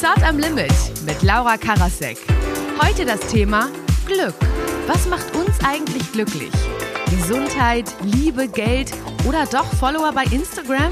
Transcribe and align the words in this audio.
Start 0.00 0.22
am 0.22 0.38
Limit 0.38 0.72
mit 1.04 1.20
Laura 1.20 1.58
Karasek. 1.58 2.16
Heute 2.82 3.04
das 3.04 3.20
Thema 3.20 3.68
Glück. 4.06 4.32
Was 4.86 5.06
macht 5.06 5.36
uns 5.36 5.62
eigentlich 5.62 6.10
glücklich? 6.10 6.50
Gesundheit, 7.10 7.84
Liebe, 8.02 8.48
Geld 8.48 8.92
oder 9.28 9.44
doch 9.44 9.66
Follower 9.74 10.10
bei 10.14 10.24
Instagram? 10.34 10.90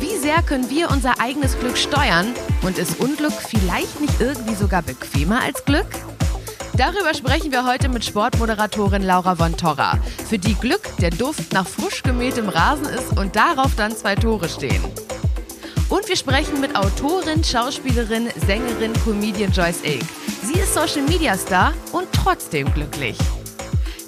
Wie 0.00 0.18
sehr 0.18 0.42
können 0.42 0.68
wir 0.68 0.90
unser 0.90 1.18
eigenes 1.18 1.58
Glück 1.58 1.78
steuern? 1.78 2.26
Und 2.60 2.76
ist 2.76 3.00
Unglück 3.00 3.32
vielleicht 3.32 4.02
nicht 4.02 4.20
irgendwie 4.20 4.54
sogar 4.54 4.82
bequemer 4.82 5.40
als 5.40 5.64
Glück? 5.64 5.88
Darüber 6.76 7.14
sprechen 7.14 7.52
wir 7.52 7.66
heute 7.66 7.88
mit 7.88 8.04
Sportmoderatorin 8.04 9.02
Laura 9.02 9.34
von 9.34 9.56
Torra, 9.56 9.98
für 10.28 10.38
die 10.38 10.56
Glück 10.56 10.94
der 10.98 11.08
Duft 11.08 11.54
nach 11.54 11.66
frisch 11.66 12.02
gemähtem 12.02 12.50
Rasen 12.50 12.84
ist 12.84 13.18
und 13.18 13.34
darauf 13.34 13.74
dann 13.76 13.96
zwei 13.96 14.14
Tore 14.14 14.50
stehen. 14.50 14.84
Und 15.92 16.08
wir 16.08 16.16
sprechen 16.16 16.58
mit 16.58 16.74
Autorin, 16.74 17.44
Schauspielerin, 17.44 18.30
Sängerin, 18.46 18.94
Comedian 19.04 19.52
Joyce 19.52 19.82
Ilk. 19.84 20.02
Sie 20.42 20.54
ist 20.54 20.72
Social 20.72 21.02
Media 21.02 21.36
Star 21.36 21.74
und 21.92 22.08
trotzdem 22.14 22.72
glücklich. 22.72 23.18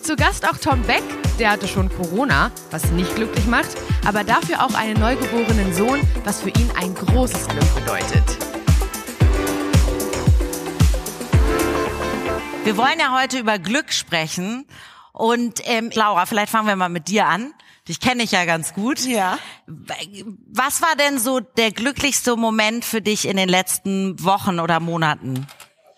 Zu 0.02 0.16
Gast 0.16 0.48
auch 0.48 0.56
Tom 0.56 0.80
Beck, 0.84 1.02
der 1.38 1.50
hatte 1.50 1.68
schon 1.68 1.90
Corona, 1.90 2.50
was 2.70 2.90
nicht 2.92 3.14
glücklich 3.14 3.44
macht, 3.44 3.68
aber 4.06 4.24
dafür 4.24 4.64
auch 4.64 4.72
einen 4.72 4.98
neugeborenen 4.98 5.74
Sohn, 5.74 6.00
was 6.24 6.40
für 6.40 6.48
ihn 6.48 6.70
ein 6.80 6.94
großes 6.94 7.48
Glück 7.48 7.74
bedeutet. 7.74 8.38
Wir 12.64 12.78
wollen 12.78 12.98
ja 12.98 13.14
heute 13.20 13.38
über 13.38 13.58
Glück 13.58 13.92
sprechen. 13.92 14.64
Und 15.12 15.60
ähm, 15.64 15.90
Laura, 15.92 16.24
vielleicht 16.24 16.50
fangen 16.50 16.66
wir 16.66 16.76
mal 16.76 16.88
mit 16.88 17.08
dir 17.08 17.26
an. 17.26 17.52
Dich 17.88 18.00
kenne 18.00 18.22
ich 18.22 18.30
ja 18.30 18.46
ganz 18.46 18.72
gut. 18.72 19.00
Ja. 19.00 19.38
Was 19.66 20.80
war 20.80 20.96
denn 20.96 21.18
so 21.18 21.40
der 21.40 21.70
glücklichste 21.70 22.36
Moment 22.36 22.84
für 22.84 23.02
dich 23.02 23.28
in 23.28 23.36
den 23.36 23.48
letzten 23.48 24.22
Wochen 24.24 24.58
oder 24.58 24.80
Monaten? 24.80 25.46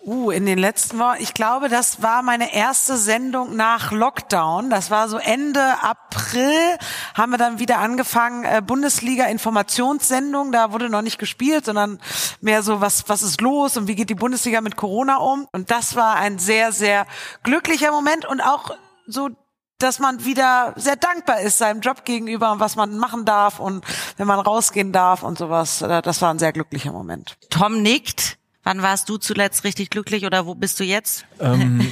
Uh, 0.05 0.31
in 0.31 0.47
den 0.47 0.59
letzten 0.59 1.01
Wochen, 1.01 1.17
ich 1.21 1.35
glaube, 1.35 1.69
das 1.69 2.01
war 2.01 2.23
meine 2.23 2.55
erste 2.55 2.97
Sendung 2.97 3.57
nach 3.57 3.91
Lockdown. 3.91 4.71
Das 4.71 4.93
war 4.93 5.09
so 5.09 5.19
Ende 5.19 5.83
April, 5.83 6.79
haben 7.15 7.33
wir 7.33 7.39
dann 7.39 7.59
wieder 7.59 7.79
angefangen, 7.79 8.45
äh, 8.45 8.63
Bundesliga-Informationssendung. 8.65 10.53
Da 10.53 10.71
wurde 10.71 10.91
noch 10.91 11.03
nicht 11.03 11.19
gespielt, 11.19 11.65
sondern 11.65 11.99
mehr 12.41 12.63
so, 12.63 12.81
was, 12.81 13.09
was 13.09 13.23
ist 13.23 13.41
los 13.41 13.77
und 13.77 13.89
wie 13.89 13.97
geht 13.97 14.09
die 14.09 14.15
Bundesliga 14.15 14.61
mit 14.61 14.77
Corona 14.77 15.17
um? 15.17 15.49
Und 15.51 15.73
das 15.73 15.97
war 15.97 16.15
ein 16.15 16.39
sehr, 16.39 16.71
sehr 16.71 17.07
glücklicher 17.43 17.91
Moment 17.91 18.25
und 18.27 18.41
auch 18.41 18.77
so 19.09 19.31
dass 19.79 19.99
man 19.99 20.25
wieder 20.25 20.73
sehr 20.77 20.97
dankbar 20.97 21.41
ist 21.41 21.59
seinem 21.59 21.81
Job 21.81 22.05
gegenüber 22.05 22.53
und 22.53 22.61
was 22.61 22.77
man 22.77 22.97
machen 22.97 23.25
darf 23.25 23.61
und 23.61 23.85
wenn 24.17 24.27
man 24.27 24.41
rausgehen 24.41 24.93
darf 24.93 25.23
und 25.23 25.39
sowas. 25.39 25.83
Äh, 25.83 26.03
das 26.03 26.23
war 26.23 26.33
ein 26.33 26.39
sehr 26.39 26.53
glücklicher 26.53 26.93
Moment. 26.93 27.37
Tom 27.51 27.83
nickt. 27.83 28.39
Wann 28.63 28.83
warst 28.83 29.09
du 29.09 29.17
zuletzt 29.17 29.63
richtig 29.63 29.91
glücklich 29.91 30.27
oder 30.27 30.45
wo 30.45 30.57
bist 30.57 30.81
du 30.81 30.85
jetzt? 30.85 31.25
Ähm, 31.39 31.87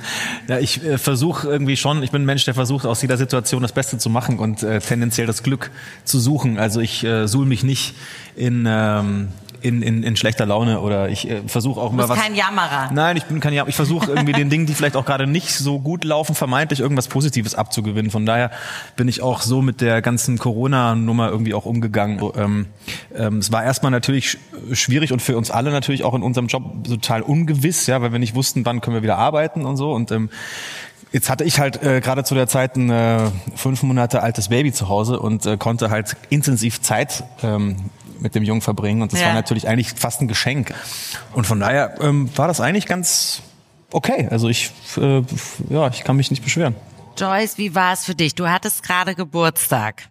ja, 0.48 0.60
ich 0.60 0.80
äh, 0.84 0.96
versuche 0.96 1.48
irgendwie 1.48 1.76
schon, 1.76 2.04
ich 2.04 2.12
bin 2.12 2.22
ein 2.22 2.24
Mensch, 2.24 2.44
der 2.44 2.54
versucht 2.54 2.86
aus 2.86 3.02
jeder 3.02 3.16
Situation 3.16 3.62
das 3.62 3.72
Beste 3.72 3.98
zu 3.98 4.10
machen 4.10 4.38
und 4.38 4.62
äh, 4.62 4.78
tendenziell 4.78 5.26
das 5.26 5.42
Glück 5.42 5.72
zu 6.04 6.20
suchen. 6.20 6.56
Also 6.56 6.78
ich 6.78 7.02
äh, 7.02 7.26
suhl 7.26 7.46
mich 7.46 7.64
nicht 7.64 7.96
in 8.36 8.64
ähm, 8.68 9.30
in, 9.62 9.82
in, 9.82 10.02
in 10.02 10.16
schlechter 10.16 10.46
Laune 10.46 10.80
oder 10.80 11.08
ich 11.08 11.28
äh, 11.28 11.42
versuche 11.46 11.80
auch 11.80 11.92
immer 11.92 12.08
was. 12.08 12.18
kein 12.18 12.34
Jammerer. 12.34 12.90
Nein, 12.92 13.16
ich 13.16 13.24
bin 13.24 13.40
kein 13.40 13.52
Jammerer. 13.52 13.68
Ich 13.68 13.76
versuche 13.76 14.10
irgendwie 14.10 14.32
den 14.32 14.50
Dingen, 14.50 14.66
die 14.66 14.74
vielleicht 14.74 14.96
auch 14.96 15.04
gerade 15.04 15.26
nicht 15.26 15.52
so 15.52 15.78
gut 15.78 16.04
laufen, 16.04 16.34
vermeintlich 16.34 16.80
irgendwas 16.80 17.08
Positives 17.08 17.54
abzugewinnen. 17.54 18.10
Von 18.10 18.26
daher 18.26 18.50
bin 18.96 19.08
ich 19.08 19.22
auch 19.22 19.42
so 19.42 19.62
mit 19.62 19.80
der 19.80 20.02
ganzen 20.02 20.38
Corona-Nummer 20.38 21.28
irgendwie 21.30 21.54
auch 21.54 21.66
umgegangen. 21.66 22.20
Ähm, 22.36 22.66
ähm, 23.14 23.38
es 23.38 23.52
war 23.52 23.64
erstmal 23.64 23.90
natürlich 23.90 24.38
schwierig 24.72 25.12
und 25.12 25.20
für 25.20 25.36
uns 25.36 25.50
alle 25.50 25.70
natürlich 25.70 26.04
auch 26.04 26.14
in 26.14 26.22
unserem 26.22 26.46
Job 26.46 26.84
total 26.84 27.22
ungewiss, 27.22 27.86
ja, 27.86 28.02
weil 28.02 28.12
wir 28.12 28.18
nicht 28.18 28.34
wussten, 28.34 28.64
wann 28.64 28.80
können 28.80 28.96
wir 28.96 29.02
wieder 29.02 29.18
arbeiten 29.18 29.64
und 29.64 29.76
so. 29.76 29.92
Und 29.92 30.10
ähm, 30.10 30.30
Jetzt 31.12 31.28
hatte 31.28 31.42
ich 31.42 31.58
halt 31.58 31.82
äh, 31.82 32.00
gerade 32.00 32.22
zu 32.22 32.36
der 32.36 32.46
Zeit 32.46 32.76
ein 32.76 32.88
äh, 32.88 33.30
fünf 33.56 33.82
Monate 33.82 34.22
altes 34.22 34.48
Baby 34.48 34.72
zu 34.72 34.88
Hause 34.88 35.18
und 35.18 35.44
äh, 35.44 35.56
konnte 35.56 35.90
halt 35.90 36.16
intensiv 36.28 36.80
Zeit 36.82 37.24
ähm, 37.42 37.76
mit 38.20 38.34
dem 38.34 38.42
Jungen 38.42 38.60
verbringen. 38.60 39.02
Und 39.02 39.12
das 39.12 39.20
ja. 39.20 39.28
war 39.28 39.34
natürlich 39.34 39.68
eigentlich 39.68 39.92
fast 39.94 40.20
ein 40.20 40.28
Geschenk. 40.28 40.74
Und 41.32 41.46
von 41.46 41.60
daher 41.60 42.00
ähm, 42.00 42.30
war 42.36 42.48
das 42.48 42.60
eigentlich 42.60 42.86
ganz 42.86 43.42
okay. 43.92 44.28
Also 44.30 44.48
ich, 44.48 44.70
äh, 44.96 45.22
ja, 45.68 45.88
ich 45.88 46.04
kann 46.04 46.16
mich 46.16 46.30
nicht 46.30 46.42
beschweren. 46.42 46.74
Joyce, 47.16 47.58
wie 47.58 47.74
war 47.74 47.92
es 47.92 48.04
für 48.04 48.14
dich? 48.14 48.34
Du 48.34 48.48
hattest 48.48 48.82
gerade 48.82 49.14
Geburtstag. 49.14 50.08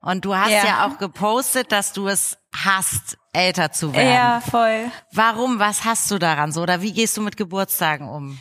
Und 0.00 0.24
du 0.24 0.34
hast 0.34 0.50
ja. 0.50 0.64
ja 0.64 0.86
auch 0.86 0.98
gepostet, 0.98 1.70
dass 1.70 1.92
du 1.92 2.08
es 2.08 2.36
hast, 2.54 3.16
älter 3.32 3.70
zu 3.70 3.94
werden. 3.94 4.12
Ja, 4.12 4.40
voll. 4.40 4.90
Warum? 5.12 5.60
Was 5.60 5.84
hast 5.84 6.10
du 6.10 6.18
daran 6.18 6.50
so? 6.50 6.62
Oder 6.62 6.82
wie 6.82 6.92
gehst 6.92 7.16
du 7.16 7.22
mit 7.22 7.36
Geburtstagen 7.36 8.08
um? 8.08 8.38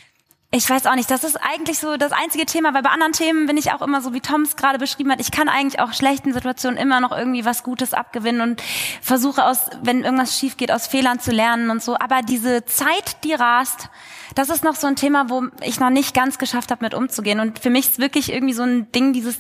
Ich 0.54 0.70
weiß 0.70 0.86
auch 0.88 0.96
nicht, 0.96 1.10
das 1.10 1.24
ist 1.24 1.38
eigentlich 1.38 1.80
so 1.80 1.96
das 1.96 2.12
einzige 2.12 2.46
Thema, 2.46 2.74
weil 2.74 2.82
bei 2.82 2.90
anderen 2.90 3.14
Themen 3.14 3.46
bin 3.46 3.56
ich 3.56 3.72
auch 3.72 3.82
immer 3.82 4.02
so, 4.02 4.14
wie 4.14 4.20
Tom 4.20 4.42
es 4.42 4.58
gerade 4.58 4.80
beschrieben 4.80 5.10
hat, 5.10 5.22
ich 5.22 5.32
kann 5.32 5.48
eigentlich 5.48 5.80
auch 5.80 5.94
schlechten 5.94 6.34
Situationen 6.34 6.78
immer 6.78 7.00
noch 7.00 7.18
irgendwie 7.18 7.46
was 7.46 7.64
Gutes 7.64 7.94
abgewinnen 7.94 8.42
und 8.42 8.62
versuche 9.02 9.46
aus, 9.46 9.70
wenn 9.82 10.04
irgendwas 10.04 10.38
schief 10.38 10.58
geht, 10.58 10.70
aus 10.70 10.88
Fehlern 10.88 11.22
zu 11.22 11.32
lernen 11.32 11.70
und 11.70 11.82
so. 11.82 11.96
Aber 11.98 12.22
diese 12.22 12.66
Zeit, 12.66 13.24
die 13.24 13.34
rast, 13.34 13.88
das 14.36 14.50
ist 14.50 14.66
noch 14.66 14.76
so 14.76 14.88
ein 14.88 14.98
Thema, 14.98 15.30
wo 15.30 15.46
ich 15.62 15.80
noch 15.80 15.90
nicht 15.90 16.14
ganz 16.14 16.38
geschafft 16.38 16.70
habe, 16.72 16.84
mit 16.84 16.94
umzugehen. 16.94 17.40
Und 17.40 17.60
für 17.60 17.70
mich 17.70 17.88
ist 17.88 18.00
wirklich 18.00 18.34
irgendwie 18.34 18.54
so 18.54 18.64
ein 18.64 18.92
Ding, 18.92 19.14
dieses 19.14 19.38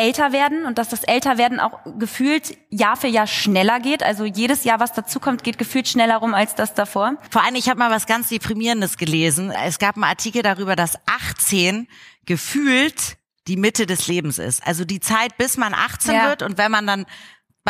älter 0.00 0.32
werden 0.32 0.64
und 0.64 0.78
dass 0.78 0.88
das 0.88 1.04
Älterwerden 1.04 1.60
auch 1.60 1.80
gefühlt 1.98 2.56
Jahr 2.70 2.96
für 2.96 3.06
Jahr 3.06 3.26
schneller 3.26 3.80
geht. 3.80 4.02
Also 4.02 4.24
jedes 4.24 4.64
Jahr, 4.64 4.80
was 4.80 4.92
dazukommt, 4.94 5.44
geht 5.44 5.58
gefühlt 5.58 5.86
schneller 5.86 6.16
rum 6.16 6.32
als 6.32 6.54
das 6.54 6.74
davor. 6.74 7.16
Vor 7.30 7.44
allem, 7.44 7.54
ich 7.54 7.68
habe 7.68 7.78
mal 7.78 7.90
was 7.90 8.06
ganz 8.06 8.30
Deprimierendes 8.30 8.96
gelesen. 8.96 9.50
Es 9.50 9.78
gab 9.78 9.96
einen 9.96 10.04
Artikel 10.04 10.42
darüber, 10.42 10.74
dass 10.74 10.96
18 11.06 11.86
gefühlt 12.24 13.18
die 13.46 13.56
Mitte 13.56 13.84
des 13.84 14.06
Lebens 14.06 14.38
ist. 14.38 14.66
Also 14.66 14.84
die 14.84 15.00
Zeit, 15.00 15.36
bis 15.36 15.56
man 15.56 15.74
18 15.74 16.14
ja. 16.14 16.28
wird 16.28 16.42
und 16.42 16.56
wenn 16.56 16.70
man 16.70 16.86
dann 16.86 17.06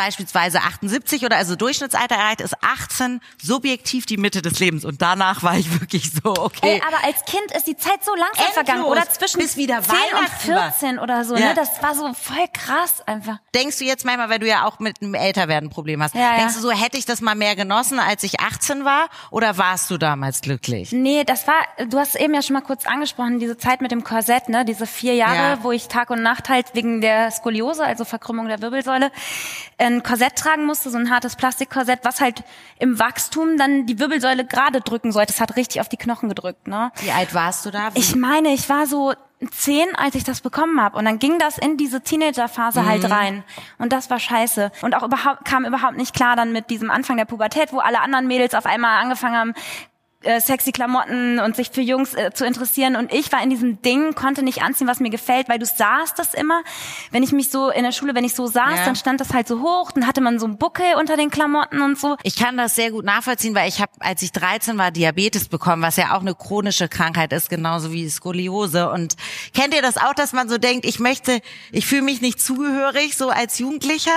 beispielsweise 0.01 0.61
78 0.61 1.25
oder 1.25 1.37
also 1.37 1.55
Durchschnittsalter 1.55 2.15
erreicht, 2.15 2.41
ist 2.41 2.55
18 2.61 3.21
subjektiv 3.41 4.07
die 4.07 4.17
Mitte 4.17 4.41
des 4.41 4.59
Lebens. 4.59 4.83
Und 4.83 5.01
danach 5.01 5.43
war 5.43 5.57
ich 5.57 5.79
wirklich 5.79 6.11
so, 6.11 6.31
okay. 6.31 6.79
Ey, 6.79 6.81
aber 6.87 7.03
als 7.03 7.23
Kind 7.25 7.51
ist 7.55 7.67
die 7.67 7.77
Zeit 7.77 8.03
so 8.03 8.11
langsam 8.15 8.45
Endlos, 8.45 8.53
vergangen. 8.53 8.83
Oder 8.83 9.07
zwischen 9.09 9.39
bis 9.39 9.57
wieder 9.57 9.81
10 9.81 9.95
und 10.19 10.29
14 10.29 10.99
oder 10.99 11.23
so. 11.23 11.35
Ne? 11.35 11.41
Ja. 11.41 11.47
Ne? 11.49 11.53
Das 11.55 11.83
war 11.83 11.93
so 11.93 12.11
voll 12.13 12.47
krass 12.51 13.01
einfach. 13.05 13.37
Denkst 13.53 13.77
du 13.77 13.85
jetzt 13.85 14.05
manchmal, 14.05 14.29
weil 14.29 14.39
du 14.39 14.47
ja 14.47 14.65
auch 14.65 14.79
mit 14.79 15.01
einem 15.01 15.13
Älterwerden 15.13 15.69
Problem 15.69 16.01
hast, 16.01 16.15
ja, 16.15 16.37
denkst 16.37 16.55
ja. 16.55 16.61
du 16.61 16.67
so, 16.67 16.71
hätte 16.71 16.97
ich 16.97 17.05
das 17.05 17.21
mal 17.21 17.35
mehr 17.35 17.55
genossen, 17.55 17.99
als 17.99 18.23
ich 18.23 18.39
18 18.39 18.83
war? 18.85 19.07
Oder 19.29 19.57
warst 19.59 19.91
du 19.91 19.97
damals 19.99 20.41
glücklich? 20.41 20.91
Nee, 20.91 21.23
das 21.23 21.45
war, 21.47 21.85
du 21.87 21.99
hast 21.99 22.15
eben 22.15 22.33
ja 22.33 22.41
schon 22.41 22.55
mal 22.55 22.61
kurz 22.61 22.87
angesprochen, 22.87 23.39
diese 23.39 23.57
Zeit 23.57 23.81
mit 23.81 23.91
dem 23.91 24.03
Korsett, 24.03 24.49
ne? 24.49 24.65
diese 24.65 24.87
vier 24.87 25.13
Jahre, 25.13 25.35
ja. 25.35 25.63
wo 25.63 25.71
ich 25.71 25.87
Tag 25.89 26.09
und 26.09 26.23
Nacht 26.23 26.49
halt 26.49 26.73
wegen 26.73 27.01
der 27.01 27.29
Skoliose, 27.29 27.85
also 27.85 28.03
Verkrümmung 28.03 28.47
der 28.47 28.61
Wirbelsäule, 28.61 29.11
ein 29.97 30.03
Korsett 30.03 30.35
tragen 30.35 30.65
musste, 30.65 30.89
so 30.89 30.97
ein 30.97 31.09
hartes 31.09 31.35
Plastikkorsett, 31.35 31.99
was 32.03 32.21
halt 32.21 32.43
im 32.79 32.99
Wachstum 32.99 33.57
dann 33.57 33.85
die 33.85 33.99
Wirbelsäule 33.99 34.45
gerade 34.45 34.81
drücken 34.81 35.11
sollte. 35.11 35.33
Das 35.33 35.41
hat 35.41 35.55
richtig 35.55 35.81
auf 35.81 35.89
die 35.89 35.97
Knochen 35.97 36.29
gedrückt. 36.29 36.67
Ne? 36.67 36.91
Wie 37.01 37.11
alt 37.11 37.33
warst 37.33 37.65
du 37.65 37.71
da? 37.71 37.93
Wie? 37.93 37.99
Ich 37.99 38.15
meine, 38.15 38.49
ich 38.49 38.69
war 38.69 38.87
so 38.87 39.13
zehn, 39.49 39.95
als 39.95 40.15
ich 40.15 40.23
das 40.23 40.41
bekommen 40.41 40.79
habe. 40.79 40.97
Und 40.97 41.05
dann 41.05 41.17
ging 41.17 41.39
das 41.39 41.57
in 41.57 41.77
diese 41.77 42.01
Teenagerphase 42.01 42.85
halt 42.85 43.03
mhm. 43.03 43.11
halt 43.11 43.13
rein. 43.13 43.43
Und 43.79 43.91
das 43.91 44.09
war 44.09 44.19
scheiße. 44.19 44.71
Und 44.81 44.95
auch 44.95 45.03
überhaupt 45.03 45.45
kam 45.45 45.65
überhaupt 45.65 45.97
nicht 45.97 46.13
klar 46.13 46.35
dann 46.35 46.51
mit 46.51 46.69
diesem 46.69 46.91
Anfang 46.91 47.17
der 47.17 47.25
Pubertät, 47.25 47.73
wo 47.73 47.79
alle 47.79 48.01
anderen 48.01 48.27
Mädels 48.27 48.53
auf 48.53 48.65
einmal 48.65 49.01
angefangen 49.01 49.35
haben, 49.35 49.53
äh, 50.23 50.39
sexy 50.39 50.71
Klamotten 50.71 51.39
und 51.39 51.55
sich 51.55 51.71
für 51.71 51.81
Jungs 51.81 52.13
äh, 52.13 52.31
zu 52.33 52.45
interessieren. 52.45 52.95
Und 52.95 53.13
ich 53.13 53.31
war 53.31 53.43
in 53.43 53.49
diesem 53.49 53.81
Ding, 53.81 54.13
konnte 54.13 54.43
nicht 54.43 54.61
anziehen, 54.61 54.87
was 54.87 54.99
mir 54.99 55.09
gefällt, 55.09 55.49
weil 55.49 55.59
du 55.59 55.65
sahst 55.65 56.19
das 56.19 56.33
immer. 56.33 56.63
Wenn 57.11 57.23
ich 57.23 57.31
mich 57.31 57.49
so 57.49 57.69
in 57.69 57.83
der 57.83 57.91
Schule, 57.91 58.15
wenn 58.15 58.23
ich 58.23 58.35
so 58.35 58.47
saß, 58.47 58.77
ja. 58.77 58.85
dann 58.85 58.95
stand 58.95 59.21
das 59.21 59.33
halt 59.33 59.47
so 59.47 59.61
hoch, 59.61 59.91
dann 59.91 60.07
hatte 60.07 60.21
man 60.21 60.39
so 60.39 60.45
einen 60.45 60.57
Buckel 60.57 60.85
unter 60.99 61.17
den 61.17 61.29
Klamotten 61.29 61.81
und 61.81 61.99
so. 61.99 62.17
Ich 62.23 62.35
kann 62.35 62.57
das 62.57 62.75
sehr 62.75 62.91
gut 62.91 63.05
nachvollziehen, 63.05 63.55
weil 63.55 63.67
ich 63.67 63.81
habe, 63.81 63.91
als 63.99 64.21
ich 64.21 64.31
13 64.31 64.77
war, 64.77 64.91
Diabetes 64.91 65.47
bekommen, 65.47 65.81
was 65.81 65.97
ja 65.97 66.15
auch 66.15 66.21
eine 66.21 66.35
chronische 66.35 66.87
Krankheit 66.87 67.33
ist, 67.33 67.49
genauso 67.49 67.91
wie 67.91 68.09
Skoliose. 68.09 68.89
Und 68.89 69.15
kennt 69.53 69.73
ihr 69.73 69.81
das 69.81 69.97
auch, 69.97 70.13
dass 70.13 70.33
man 70.33 70.49
so 70.49 70.57
denkt, 70.57 70.85
ich 70.85 70.99
möchte, 70.99 71.41
ich 71.71 71.85
fühle 71.85 72.03
mich 72.03 72.21
nicht 72.21 72.39
zugehörig, 72.39 73.17
so 73.17 73.29
als 73.29 73.59
Jugendlicher? 73.59 74.11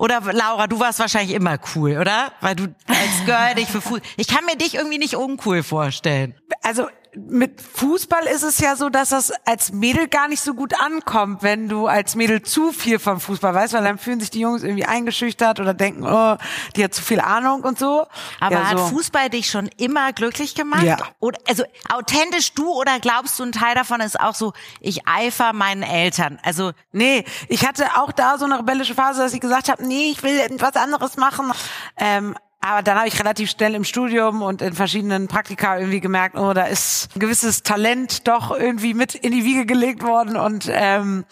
Oder 0.00 0.22
Laura, 0.32 0.66
du 0.66 0.80
warst 0.80 0.98
wahrscheinlich 0.98 1.36
immer 1.36 1.58
cool, 1.74 1.98
oder? 1.98 2.32
Weil 2.40 2.56
du 2.56 2.74
als 2.86 3.26
Girl 3.26 3.54
dich 3.56 3.68
für 3.68 3.82
Fußball. 3.82 4.00
Ich 4.16 4.28
kann 4.28 4.46
mir 4.46 4.56
dich 4.56 4.74
irgendwie 4.74 4.96
nicht 4.96 5.14
uncool 5.14 5.62
vorstellen. 5.62 6.34
Also 6.62 6.88
mit 7.16 7.60
Fußball 7.60 8.24
ist 8.26 8.42
es 8.42 8.58
ja 8.58 8.76
so, 8.76 8.88
dass 8.88 9.08
das 9.10 9.32
als 9.44 9.72
Mädel 9.72 10.08
gar 10.08 10.28
nicht 10.28 10.40
so 10.40 10.54
gut 10.54 10.80
ankommt, 10.80 11.42
wenn 11.42 11.68
du 11.68 11.86
als 11.86 12.14
Mädel 12.14 12.42
zu 12.42 12.72
viel 12.72 12.98
vom 12.98 13.20
Fußball 13.20 13.54
weißt, 13.54 13.72
weil 13.72 13.82
dann 13.82 13.98
fühlen 13.98 14.20
sich 14.20 14.30
die 14.30 14.40
Jungs 14.40 14.62
irgendwie 14.62 14.84
eingeschüchtert 14.84 15.60
oder 15.60 15.74
denken, 15.74 16.04
oh, 16.04 16.36
die 16.76 16.84
hat 16.84 16.94
zu 16.94 17.02
viel 17.02 17.20
Ahnung 17.20 17.62
und 17.62 17.78
so. 17.78 18.06
Aber 18.38 18.56
ja, 18.56 18.70
hat 18.70 18.80
Fußball 18.80 19.28
dich 19.30 19.50
schon 19.50 19.68
immer 19.76 20.12
glücklich 20.12 20.54
gemacht? 20.54 20.84
Ja. 20.84 20.96
Oder, 21.18 21.38
also 21.48 21.64
authentisch 21.88 22.52
du 22.54 22.70
oder 22.70 23.00
glaubst 23.00 23.38
du, 23.38 23.44
ein 23.44 23.52
Teil 23.52 23.74
davon 23.74 24.00
ist 24.00 24.18
auch 24.18 24.34
so, 24.34 24.52
ich 24.80 25.06
eifer 25.06 25.52
meinen 25.52 25.82
Eltern? 25.82 26.38
Also 26.42 26.72
nee, 26.92 27.24
ich 27.48 27.66
hatte 27.66 27.86
auch 27.96 28.12
da 28.12 28.38
so 28.38 28.44
eine 28.44 28.58
rebellische 28.58 28.94
Phase, 28.94 29.20
dass 29.20 29.34
ich 29.34 29.40
gesagt 29.40 29.68
habe, 29.68 29.86
nee, 29.86 30.10
ich 30.10 30.22
will 30.22 30.38
etwas 30.38 30.76
anderes 30.76 31.16
machen. 31.16 31.52
Ähm, 31.96 32.36
Aber 32.60 32.82
dann 32.82 32.98
habe 32.98 33.08
ich 33.08 33.18
relativ 33.18 33.50
schnell 33.50 33.74
im 33.74 33.84
Studium 33.84 34.42
und 34.42 34.60
in 34.60 34.74
verschiedenen 34.74 35.28
Praktika 35.28 35.78
irgendwie 35.78 36.00
gemerkt, 36.00 36.36
oh, 36.36 36.52
da 36.52 36.64
ist 36.64 37.08
ein 37.16 37.20
gewisses 37.20 37.62
Talent 37.62 38.28
doch 38.28 38.50
irgendwie 38.50 38.92
mit 38.92 39.14
in 39.14 39.32
die 39.32 39.44
Wiege 39.44 39.64
gelegt 39.64 40.02
worden. 40.02 40.36
Und 40.36 40.68
ähm, 40.70 41.24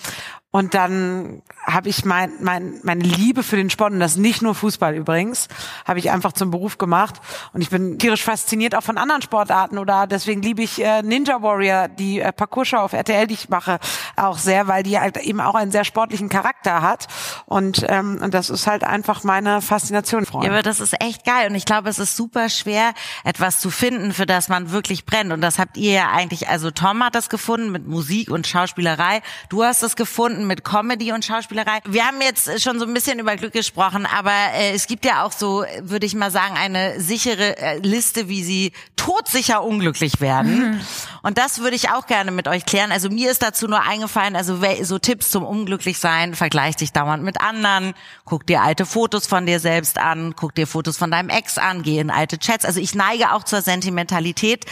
und 0.51 0.73
dann 0.73 1.43
habe 1.67 1.91
ich 1.91 2.07
mein, 2.07 2.33
mein, 2.41 2.81
meine 2.83 3.05
Liebe 3.05 3.43
für 3.43 3.57
den 3.57 3.69
Sport, 3.69 3.93
und 3.93 4.01
das 4.01 4.17
nicht 4.17 4.41
nur 4.41 4.55
Fußball 4.55 4.95
übrigens, 4.95 5.47
habe 5.85 5.99
ich 5.99 6.11
einfach 6.11 6.33
zum 6.33 6.51
Beruf 6.51 6.79
gemacht. 6.79 7.17
Und 7.53 7.61
ich 7.61 7.69
bin 7.69 7.99
tierisch 7.99 8.25
fasziniert 8.25 8.75
auch 8.75 8.83
von 8.83 8.97
anderen 8.97 9.21
Sportarten. 9.21 9.77
Oder 9.77 10.07
deswegen 10.07 10.41
liebe 10.41 10.63
ich 10.63 10.83
äh, 10.83 11.03
Ninja 11.03 11.43
Warrior, 11.43 11.89
die 11.89 12.21
äh, 12.21 12.33
Parcours 12.33 12.73
auf 12.73 12.95
RTL, 12.95 13.27
die 13.27 13.35
ich 13.35 13.51
mache, 13.51 13.79
auch 14.19 14.39
sehr, 14.39 14.69
weil 14.69 14.83
die 14.83 14.99
halt 14.99 15.17
eben 15.19 15.41
auch 15.41 15.55
einen 15.55 15.71
sehr 15.71 15.85
sportlichen 15.85 16.29
Charakter 16.29 16.83
hat. 16.83 17.07
Und, 17.47 17.85
ähm, 17.89 18.19
und 18.23 18.35
das 18.35 18.51
ist 18.51 18.67
halt 18.67 18.85
einfach 18.85 19.25
meine 19.25 19.63
Faszination, 19.63 20.27
Freunde. 20.27 20.49
Ja, 20.49 20.53
aber 20.53 20.63
das 20.63 20.81
ist 20.81 21.01
echt 21.01 21.25
geil. 21.25 21.49
Und 21.49 21.55
ich 21.55 21.65
glaube, 21.65 21.89
es 21.89 21.99
ist 21.99 22.17
super 22.17 22.49
schwer, 22.49 22.93
etwas 23.25 23.61
zu 23.61 23.71
finden, 23.71 24.13
für 24.13 24.27
das 24.27 24.49
man 24.49 24.71
wirklich 24.71 25.07
brennt. 25.07 25.33
Und 25.33 25.41
das 25.41 25.59
habt 25.59 25.77
ihr 25.77 25.93
ja 25.93 26.11
eigentlich, 26.11 26.49
also 26.49 26.71
Tom 26.71 27.03
hat 27.03 27.15
das 27.15 27.29
gefunden 27.29 27.71
mit 27.71 27.87
Musik 27.87 28.31
und 28.31 28.47
Schauspielerei. 28.47 29.23
Du 29.49 29.65
hast 29.65 29.83
es 29.83 29.97
gefunden 29.97 30.47
mit 30.47 30.65
Comedy 30.65 31.13
und 31.13 31.25
Schauspielerei. 31.25 31.81
Wir 31.87 32.07
haben 32.07 32.21
jetzt 32.21 32.63
schon 32.63 32.79
so 32.79 32.87
ein 32.87 32.95
bisschen 32.95 33.19
über 33.19 33.37
Glück 33.37 33.53
gesprochen, 33.53 34.07
aber 34.07 34.33
äh, 34.55 34.73
es 34.73 34.87
gibt 34.87 35.05
ja 35.05 35.25
auch 35.25 35.33
so, 35.33 35.65
würde 35.81 36.07
ich 36.07 36.15
mal 36.15 36.31
sagen, 36.31 36.57
eine 36.57 37.01
sichere 37.01 37.57
äh, 37.59 37.79
Liste, 37.79 38.29
wie 38.29 38.43
sie 38.43 38.73
todsicher 38.97 39.63
unglücklich 39.63 40.21
werden. 40.21 40.73
Mhm. 40.73 40.81
Und 41.23 41.39
das 41.39 41.61
würde 41.61 41.77
ich 41.77 41.91
auch 41.91 42.07
gerne 42.07 42.31
mit 42.31 42.49
euch 42.49 42.67
klären. 42.67 42.93
Also 42.93 43.09
mir 43.09 43.31
ist 43.31 43.43
dazu 43.43 43.67
nur 43.67 43.83
eingefallen, 43.83 44.37
also 44.37 44.61
so 44.83 44.99
Tipps 44.99 45.31
zum 45.31 45.45
Unglücklichsein, 45.45 46.35
vergleich 46.35 46.77
dich 46.77 46.93
dauernd 46.93 47.23
mit 47.23 47.41
anderen, 47.41 47.95
guck 48.25 48.47
dir 48.47 48.63
alte 48.63 48.87
Fotos 48.87 49.27
von 49.27 49.47
dir 49.47 49.61
selbst 49.61 49.99
an, 49.99 50.35
guck 50.37 50.55
dir 50.55 50.67
Fotos 50.67 50.97
von 50.97 51.11
deinem 51.11 51.29
Ex 51.29 51.59
an, 51.59 51.83
geh 51.83 51.99
in 51.99 52.11
alte 52.11 52.39
Chats. 52.39 52.65
Also 52.65 52.81
ich 52.81 52.95
neige 52.95 53.33
auch 53.33 53.45
zur 53.45 53.63
Sentimentalität. 53.63 54.65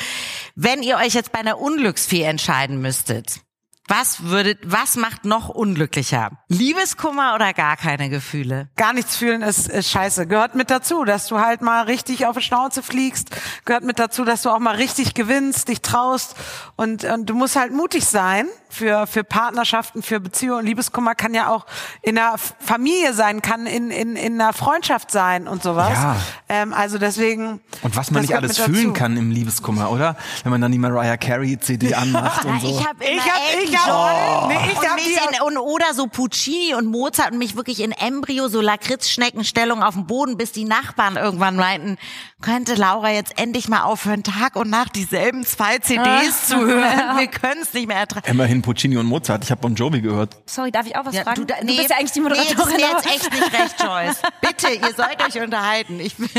Wenn 0.55 0.83
ihr 0.83 0.97
euch 0.97 1.15
jetzt 1.15 1.33
bei 1.33 1.41
einer 1.41 1.59
Unglücksfee 1.59 2.23
entscheiden 2.23 2.81
müsstet, 2.81 3.46
was 3.89 4.25
würdet, 4.25 4.59
was 4.65 4.97
macht 4.97 5.25
noch 5.25 5.49
unglücklicher? 5.49 6.33
Liebeskummer 6.49 7.35
oder 7.35 7.53
gar 7.53 7.77
keine 7.77 8.09
Gefühle? 8.11 8.69
Gar 8.77 8.93
nichts 8.95 9.17
fühlen 9.17 9.43
ist, 9.43 9.69
ist 9.69 9.91
scheiße. 9.91 10.27
Gehört 10.27 10.57
mit 10.57 10.71
dazu, 10.71 11.05
dass 11.05 11.29
du 11.29 11.39
halt 11.39 11.63
mal 11.63 11.85
richtig 11.85 12.27
auf 12.27 12.37
die 12.37 12.43
Schnauze 12.43 12.83
fliegst. 12.83 13.31
Gehört 13.65 13.85
mit 13.85 13.99
dazu, 13.99 14.25
dass 14.25 14.43
du 14.43 14.51
auch 14.51 14.59
mal 14.59 14.75
richtig 14.75 15.15
gewinnst, 15.15 15.69
dich 15.69 15.83
traust. 15.83 16.35
Und, 16.77 17.05
und 17.05 17.27
du 17.27 17.35
musst 17.35 17.55
halt 17.57 17.73
mutig 17.73 18.07
sein 18.07 18.47
für, 18.77 19.07
für 19.07 19.25
Partnerschaften, 19.25 20.03
für 20.03 20.21
Beziehungen. 20.21 20.65
Liebeskummer 20.65 21.15
kann 21.15 21.35
ja 21.35 21.49
auch 21.49 21.67
in 22.03 22.19
einer 22.19 22.37
Familie 22.39 23.15
sein, 23.15 23.43
kann 23.43 23.67
in, 23.67 23.91
in, 23.91 24.17
in 24.17 24.41
einer 24.41 24.53
Freundschaft 24.53 25.11
sein 25.11 25.49
und 25.49 25.63
sowas. 25.63 25.93
Ja. 25.93 26.17
Ähm, 26.49 26.75
also 26.75 26.99
deswegen. 26.99 27.61
Und 27.83 27.97
was 27.97 28.11
man 28.11 28.23
nicht 28.23 28.37
alles 28.37 28.59
fühlen 28.59 28.93
kann 28.93 29.17
im 29.17 29.31
Liebeskummer, 29.31 29.91
oder? 29.91 30.17
Wenn 30.43 30.53
man 30.53 30.61
dann 30.61 30.73
die 30.73 30.79
Mariah 30.79 31.17
Carey 31.17 31.59
CD 31.59 31.95
anmacht 31.95 32.45
und 32.45 32.61
so. 32.61 32.69
Ich 32.69 32.87
habe 32.87 33.05
ich 33.05 33.21
hab, 33.21 33.65
ich 33.65 33.77
hab, 33.77 34.45
oh. 34.45 34.49
nee, 34.49 34.55
ich 34.73 34.89
hab 34.89 34.97
die 34.99 35.51
in, 35.51 35.59
oder 35.59 35.95
so 35.95 36.07
Puccini 36.07 36.75
und 36.75 36.87
Mozart 36.87 37.33
und 37.33 37.39
mich 37.39 37.57
wirklich 37.57 37.81
in 37.81 37.93
Embryo, 37.93 38.49
so 38.49 38.61
Lakritzschneckenstellung 38.61 39.83
auf 39.83 39.95
dem 39.95 40.07
Boden, 40.07 40.37
bis 40.37 40.53
die 40.53 40.65
Nachbarn 40.65 41.17
irgendwann 41.17 41.57
meinten, 41.57 41.97
könnte 42.43 42.75
Laura 42.75 43.11
jetzt 43.11 43.39
endlich 43.39 43.69
mal 43.69 43.83
aufhören, 43.83 44.23
Tag 44.23 44.57
und 44.57 44.69
Nacht 44.69 44.95
dieselben 44.95 45.45
zwei 45.45 45.79
CDs 45.79 46.49
zu 46.49 46.59
hören. 46.59 47.17
Wir 47.17 47.27
können 47.29 47.63
es 47.63 47.73
nicht 47.73 47.89
mehr 47.89 47.97
ertragen. 47.97 48.29
Immerhin 48.29 48.63
Puccini 48.67 48.97
und 48.97 49.07
Mozart. 49.07 49.45
Ich 49.45 49.51
habe 49.53 49.61
Bon 49.61 49.75
Jovi 49.75 50.01
gehört. 50.01 50.37
Sorry, 50.47 50.73
darf 50.73 50.87
ich 50.87 50.97
auch 50.97 51.05
was 51.05 51.15
ja, 51.15 51.23
fragen? 51.23 51.43
Du, 51.43 51.45
da, 51.47 51.55
nee, 51.63 51.71
du 51.71 51.77
bist 51.77 51.91
ja 51.91 51.97
eigentlich 51.99 52.11
die 52.11 52.21
Moderatorin. 52.21 52.77
Nee, 52.77 52.83
das 52.93 53.07
ist 53.07 53.13
jetzt 53.13 53.25
echt 53.25 53.33
nicht 53.33 53.53
recht, 53.53 53.83
Joyce. 53.83 54.23
Bitte, 54.41 54.75
ihr 54.75 54.95
sollt 54.95 55.25
euch 55.25 55.41
unterhalten. 55.41 56.01
Ich 56.01 56.19
nee, 56.19 56.35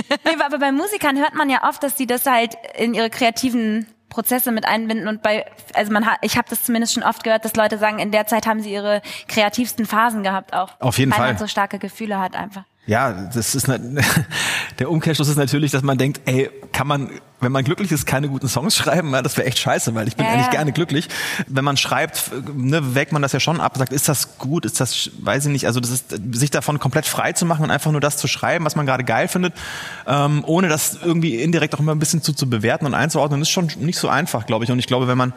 aber 0.45 0.59
bei 0.59 0.73
Musikern 0.73 1.17
hört 1.17 1.35
man 1.35 1.49
ja 1.49 1.67
oft, 1.67 1.81
dass 1.81 1.95
die 1.95 2.05
das 2.05 2.25
halt 2.25 2.57
in 2.77 2.93
ihre 2.93 3.09
kreativen 3.09 3.87
Prozesse 4.09 4.51
mit 4.51 4.65
einbinden 4.65 5.07
und 5.07 5.21
bei 5.21 5.45
also 5.73 5.91
man 5.91 6.05
hat 6.05 6.17
ich 6.21 6.37
habe 6.37 6.49
das 6.49 6.63
zumindest 6.63 6.93
schon 6.93 7.03
oft 7.03 7.23
gehört, 7.23 7.45
dass 7.45 7.55
Leute 7.55 7.77
sagen, 7.77 7.99
in 7.99 8.11
der 8.11 8.27
Zeit 8.27 8.45
haben 8.45 8.61
sie 8.61 8.73
ihre 8.73 9.01
kreativsten 9.27 9.85
Phasen 9.85 10.23
gehabt 10.23 10.53
auch. 10.53 10.79
Auf 10.79 10.97
jeden 10.97 11.11
weil 11.11 11.17
Fall. 11.17 11.27
Weil 11.27 11.33
man 11.33 11.39
so 11.39 11.47
starke 11.47 11.79
Gefühle 11.79 12.19
hat 12.19 12.35
einfach. 12.35 12.63
Ja, 12.87 13.11
das 13.11 13.53
ist 13.53 13.67
ne, 13.67 13.79
der 14.79 14.89
Umkehrschluss 14.89 15.27
ist 15.27 15.35
natürlich, 15.35 15.71
dass 15.71 15.83
man 15.83 15.97
denkt, 15.97 16.21
ey, 16.25 16.49
kann 16.71 16.87
man, 16.87 17.09
wenn 17.41 17.51
man 17.51 17.65
glücklich 17.65 17.91
ist, 17.91 18.05
keine 18.05 18.29
guten 18.29 18.47
Songs 18.47 18.75
schreiben? 18.77 19.11
Ja, 19.11 19.21
das 19.21 19.35
wäre 19.35 19.45
echt 19.45 19.59
scheiße, 19.59 19.93
weil 19.93 20.07
ich 20.07 20.15
bin 20.15 20.25
ja, 20.25 20.31
eigentlich 20.31 20.45
ja. 20.45 20.51
gerne 20.51 20.71
glücklich. 20.71 21.09
Wenn 21.47 21.65
man 21.65 21.75
schreibt, 21.75 22.31
ne, 22.55 22.95
wägt 22.95 23.11
man 23.11 23.21
das 23.21 23.33
ja 23.33 23.41
schon 23.41 23.59
ab, 23.59 23.77
sagt, 23.77 23.91
ist 23.91 24.07
das 24.07 24.37
gut, 24.37 24.63
ist 24.65 24.79
das, 24.79 25.11
weiß 25.19 25.47
ich 25.47 25.51
nicht, 25.51 25.67
also 25.67 25.81
das 25.81 25.91
ist, 25.91 26.17
sich 26.31 26.49
davon 26.49 26.79
komplett 26.79 27.05
frei 27.05 27.33
zu 27.33 27.45
machen 27.45 27.65
und 27.65 27.71
einfach 27.71 27.91
nur 27.91 27.99
das 27.99 28.15
zu 28.15 28.27
schreiben, 28.29 28.63
was 28.63 28.77
man 28.77 28.85
gerade 28.85 29.03
geil 29.03 29.27
findet, 29.27 29.53
ähm, 30.07 30.45
ohne 30.47 30.69
das 30.69 30.97
irgendwie 31.03 31.35
indirekt 31.35 31.75
auch 31.75 31.79
immer 31.79 31.93
ein 31.93 31.99
bisschen 31.99 32.21
zu, 32.21 32.31
zu 32.31 32.49
bewerten 32.49 32.85
und 32.85 32.93
einzuordnen, 32.93 33.41
ist 33.41 33.49
schon 33.49 33.69
nicht 33.79 33.99
so 33.99 34.07
einfach, 34.07 34.45
glaube 34.45 34.63
ich. 34.63 34.71
Und 34.71 34.79
ich 34.79 34.87
glaube, 34.87 35.09
wenn 35.09 35.17
man 35.17 35.33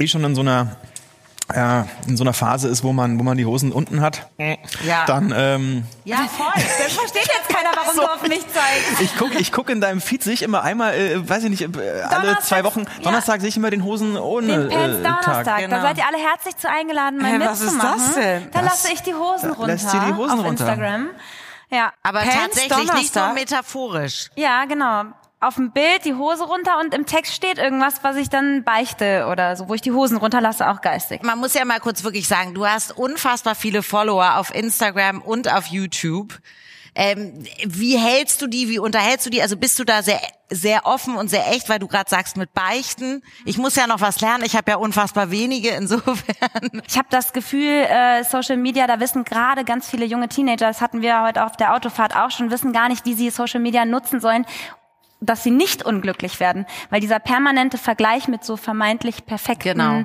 eh 0.00 0.08
schon 0.08 0.24
in 0.24 0.34
so 0.34 0.40
einer 0.40 0.76
äh, 1.52 1.82
in 2.06 2.16
so 2.16 2.24
einer 2.24 2.32
Phase 2.32 2.68
ist, 2.68 2.84
wo 2.84 2.92
man, 2.92 3.18
wo 3.18 3.22
man 3.22 3.36
die 3.36 3.44
Hosen 3.44 3.70
unten 3.70 4.00
hat, 4.00 4.30
ja. 4.38 5.04
dann 5.06 5.32
ähm, 5.36 5.84
ja 6.04 6.16
voll. 6.16 6.52
Das 6.54 6.92
versteht 6.92 7.26
jetzt 7.26 7.48
keiner, 7.48 7.70
warum 7.74 7.90
so. 7.94 8.02
du 8.02 8.08
auf 8.08 8.22
mich 8.22 8.40
zeigst. 8.48 9.00
Ich 9.00 9.16
gucke, 9.16 9.38
ich 9.38 9.52
guck 9.52 9.68
in 9.68 9.80
deinem 9.80 10.00
Feed 10.00 10.22
sehe 10.22 10.32
ich 10.32 10.42
immer 10.42 10.62
einmal, 10.62 10.94
äh, 10.94 11.28
weiß 11.28 11.44
ich 11.44 11.50
nicht, 11.50 11.76
äh, 11.76 12.00
alle 12.02 12.38
zwei 12.40 12.64
Wochen. 12.64 12.80
Ja. 12.80 13.02
Donnerstag 13.02 13.40
sehe 13.40 13.50
ich 13.50 13.56
immer 13.56 13.70
den 13.70 13.84
Hosen 13.84 14.16
ohne 14.16 14.46
den 14.46 14.68
Pants 14.68 14.98
äh, 14.98 15.02
Donnerstag. 15.02 15.44
Tag. 15.44 15.58
Genau. 15.60 15.76
Da 15.76 15.82
seid 15.82 15.98
ihr 15.98 16.06
alle 16.06 16.18
herzlich 16.18 16.56
zu 16.56 16.70
eingeladen, 16.70 17.18
mal 17.20 17.30
hey, 17.30 17.38
mitzumachen. 17.38 17.78
Was 17.78 18.06
ist 18.06 18.16
das 18.16 18.24
denn? 18.24 18.50
Da 18.50 18.60
lasse 18.62 18.92
ich 18.92 19.02
die 19.02 19.14
Hosen 19.14 19.50
runter. 19.50 19.66
Lässt 19.72 19.90
sie 19.90 19.98
die 19.98 20.14
Hosen 20.14 20.38
auf 20.38 20.46
runter. 20.46 20.68
Instagram. 20.68 21.10
Ja, 21.70 21.92
aber 22.02 22.20
Pants 22.20 22.36
tatsächlich 22.36 22.68
Donnerstag? 22.68 22.96
nicht 22.96 23.14
so 23.14 23.54
metaphorisch. 23.56 24.30
Ja, 24.36 24.64
genau 24.64 25.04
auf 25.46 25.56
dem 25.56 25.70
Bild 25.72 26.04
die 26.04 26.14
Hose 26.14 26.44
runter 26.44 26.78
und 26.80 26.94
im 26.94 27.06
Text 27.06 27.34
steht 27.34 27.58
irgendwas, 27.58 28.02
was 28.02 28.16
ich 28.16 28.28
dann 28.28 28.64
beichte 28.64 29.26
oder 29.30 29.56
so, 29.56 29.68
wo 29.68 29.74
ich 29.74 29.80
die 29.80 29.92
Hosen 29.92 30.16
runterlasse, 30.16 30.68
auch 30.68 30.80
geistig. 30.80 31.22
Man 31.22 31.38
muss 31.38 31.54
ja 31.54 31.64
mal 31.64 31.80
kurz 31.80 32.04
wirklich 32.04 32.28
sagen, 32.28 32.54
du 32.54 32.66
hast 32.66 32.96
unfassbar 32.96 33.54
viele 33.54 33.82
Follower 33.82 34.38
auf 34.38 34.54
Instagram 34.54 35.20
und 35.20 35.52
auf 35.52 35.66
YouTube. 35.66 36.38
Ähm, 36.96 37.44
wie 37.66 37.98
hältst 37.98 38.40
du 38.40 38.46
die, 38.46 38.68
wie 38.68 38.78
unterhältst 38.78 39.26
du 39.26 39.30
die? 39.30 39.42
Also 39.42 39.56
bist 39.56 39.78
du 39.78 39.84
da 39.84 40.02
sehr 40.02 40.20
sehr 40.50 40.86
offen 40.86 41.16
und 41.16 41.28
sehr 41.28 41.50
echt, 41.50 41.68
weil 41.68 41.78
du 41.78 41.88
gerade 41.88 42.08
sagst 42.08 42.36
mit 42.36 42.52
Beichten. 42.52 43.22
Ich 43.44 43.58
muss 43.58 43.76
ja 43.76 43.86
noch 43.86 44.00
was 44.00 44.20
lernen. 44.20 44.44
Ich 44.44 44.56
habe 44.56 44.70
ja 44.70 44.76
unfassbar 44.76 45.30
wenige 45.30 45.70
insofern. 45.70 46.14
Ich 46.86 46.98
habe 46.98 47.08
das 47.10 47.32
Gefühl, 47.32 47.86
äh, 47.88 48.24
Social 48.24 48.56
Media, 48.56 48.86
da 48.86 49.00
wissen 49.00 49.24
gerade 49.24 49.64
ganz 49.64 49.88
viele 49.88 50.04
junge 50.04 50.28
Teenager, 50.28 50.66
das 50.66 50.80
hatten 50.80 51.02
wir 51.02 51.22
heute 51.22 51.44
auf 51.44 51.56
der 51.56 51.74
Autofahrt 51.74 52.14
auch 52.14 52.30
schon, 52.30 52.50
wissen 52.50 52.72
gar 52.72 52.88
nicht, 52.88 53.04
wie 53.06 53.14
sie 53.14 53.30
Social 53.30 53.60
Media 53.60 53.84
nutzen 53.84 54.20
sollen, 54.20 54.44
dass 55.20 55.42
sie 55.42 55.50
nicht 55.50 55.84
unglücklich 55.84 56.40
werden, 56.40 56.66
weil 56.90 57.00
dieser 57.00 57.18
permanente 57.18 57.78
Vergleich 57.78 58.28
mit 58.28 58.44
so 58.44 58.56
vermeintlich 58.56 59.26
perfekten 59.26 59.78
genau. 59.78 60.04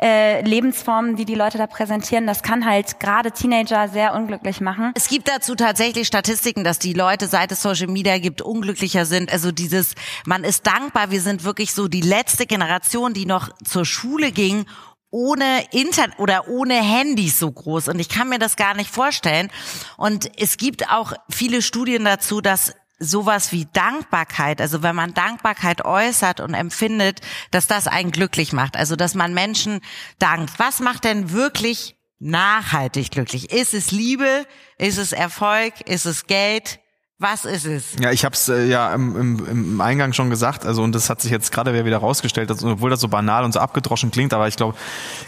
äh, 0.00 0.42
Lebensformen, 0.42 1.16
die 1.16 1.24
die 1.24 1.34
Leute 1.34 1.58
da 1.58 1.66
präsentieren, 1.66 2.26
das 2.26 2.42
kann 2.42 2.64
halt 2.64 3.00
gerade 3.00 3.32
Teenager 3.32 3.88
sehr 3.88 4.14
unglücklich 4.14 4.60
machen. 4.60 4.92
Es 4.96 5.08
gibt 5.08 5.28
dazu 5.28 5.54
tatsächlich 5.54 6.06
Statistiken, 6.06 6.64
dass 6.64 6.78
die 6.78 6.92
Leute, 6.92 7.26
seit 7.26 7.52
es 7.52 7.62
Social 7.62 7.88
Media 7.88 8.18
gibt, 8.18 8.42
unglücklicher 8.42 9.06
sind. 9.06 9.32
Also 9.32 9.52
dieses, 9.52 9.94
man 10.24 10.44
ist 10.44 10.66
dankbar, 10.66 11.10
wir 11.10 11.20
sind 11.20 11.44
wirklich 11.44 11.72
so 11.72 11.88
die 11.88 12.00
letzte 12.00 12.46
Generation, 12.46 13.14
die 13.14 13.26
noch 13.26 13.50
zur 13.64 13.84
Schule 13.84 14.32
ging 14.32 14.66
ohne 15.10 15.64
Internet 15.70 16.18
oder 16.18 16.48
ohne 16.48 16.74
Handys 16.74 17.38
so 17.38 17.50
groß. 17.50 17.88
Und 17.88 17.98
ich 17.98 18.08
kann 18.08 18.28
mir 18.28 18.38
das 18.38 18.56
gar 18.56 18.74
nicht 18.74 18.90
vorstellen. 18.90 19.50
Und 19.96 20.30
es 20.38 20.58
gibt 20.58 20.90
auch 20.90 21.14
viele 21.30 21.62
Studien 21.62 22.04
dazu, 22.04 22.40
dass 22.40 22.74
sowas 22.98 23.52
wie 23.52 23.66
Dankbarkeit, 23.72 24.60
also 24.60 24.82
wenn 24.82 24.96
man 24.96 25.14
Dankbarkeit 25.14 25.84
äußert 25.84 26.40
und 26.40 26.54
empfindet, 26.54 27.20
dass 27.50 27.66
das 27.66 27.86
einen 27.86 28.10
glücklich 28.10 28.52
macht, 28.52 28.76
also 28.76 28.96
dass 28.96 29.14
man 29.14 29.34
Menschen 29.34 29.80
dankt. 30.18 30.58
Was 30.58 30.80
macht 30.80 31.04
denn 31.04 31.30
wirklich 31.30 31.96
nachhaltig 32.18 33.10
glücklich? 33.10 33.52
Ist 33.52 33.74
es 33.74 33.90
Liebe? 33.92 34.46
Ist 34.78 34.98
es 34.98 35.12
Erfolg? 35.12 35.80
Ist 35.82 36.06
es 36.06 36.26
Geld? 36.26 36.80
Was 37.20 37.44
ist 37.44 37.66
es? 37.66 37.84
Ja, 38.00 38.12
ich 38.12 38.24
habe 38.24 38.34
es 38.34 38.48
äh, 38.48 38.66
ja 38.66 38.94
im, 38.94 39.16
im, 39.16 39.46
im 39.46 39.80
Eingang 39.80 40.12
schon 40.12 40.30
gesagt, 40.30 40.64
also 40.64 40.84
und 40.84 40.94
das 40.94 41.10
hat 41.10 41.20
sich 41.20 41.32
jetzt 41.32 41.50
gerade 41.50 41.84
wieder 41.84 41.98
rausgestellt, 41.98 42.48
dass, 42.48 42.62
obwohl 42.62 42.90
das 42.90 43.00
so 43.00 43.08
banal 43.08 43.44
und 43.44 43.50
so 43.50 43.58
abgedroschen 43.58 44.12
klingt, 44.12 44.32
aber 44.32 44.46
ich 44.46 44.54
glaube, 44.54 44.76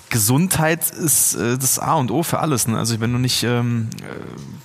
Gesundheit 0.09 0.89
ist 0.91 1.35
äh, 1.35 1.59
das 1.59 1.81
A 1.81 1.95
und 1.95 2.13
O 2.13 2.23
für 2.23 2.39
alles. 2.39 2.69
Ne? 2.69 2.79
Also 2.79 3.01
wenn 3.01 3.13
du 3.13 3.19
nicht, 3.19 3.43
ähm, 3.43 3.91
äh, 4.03 4.05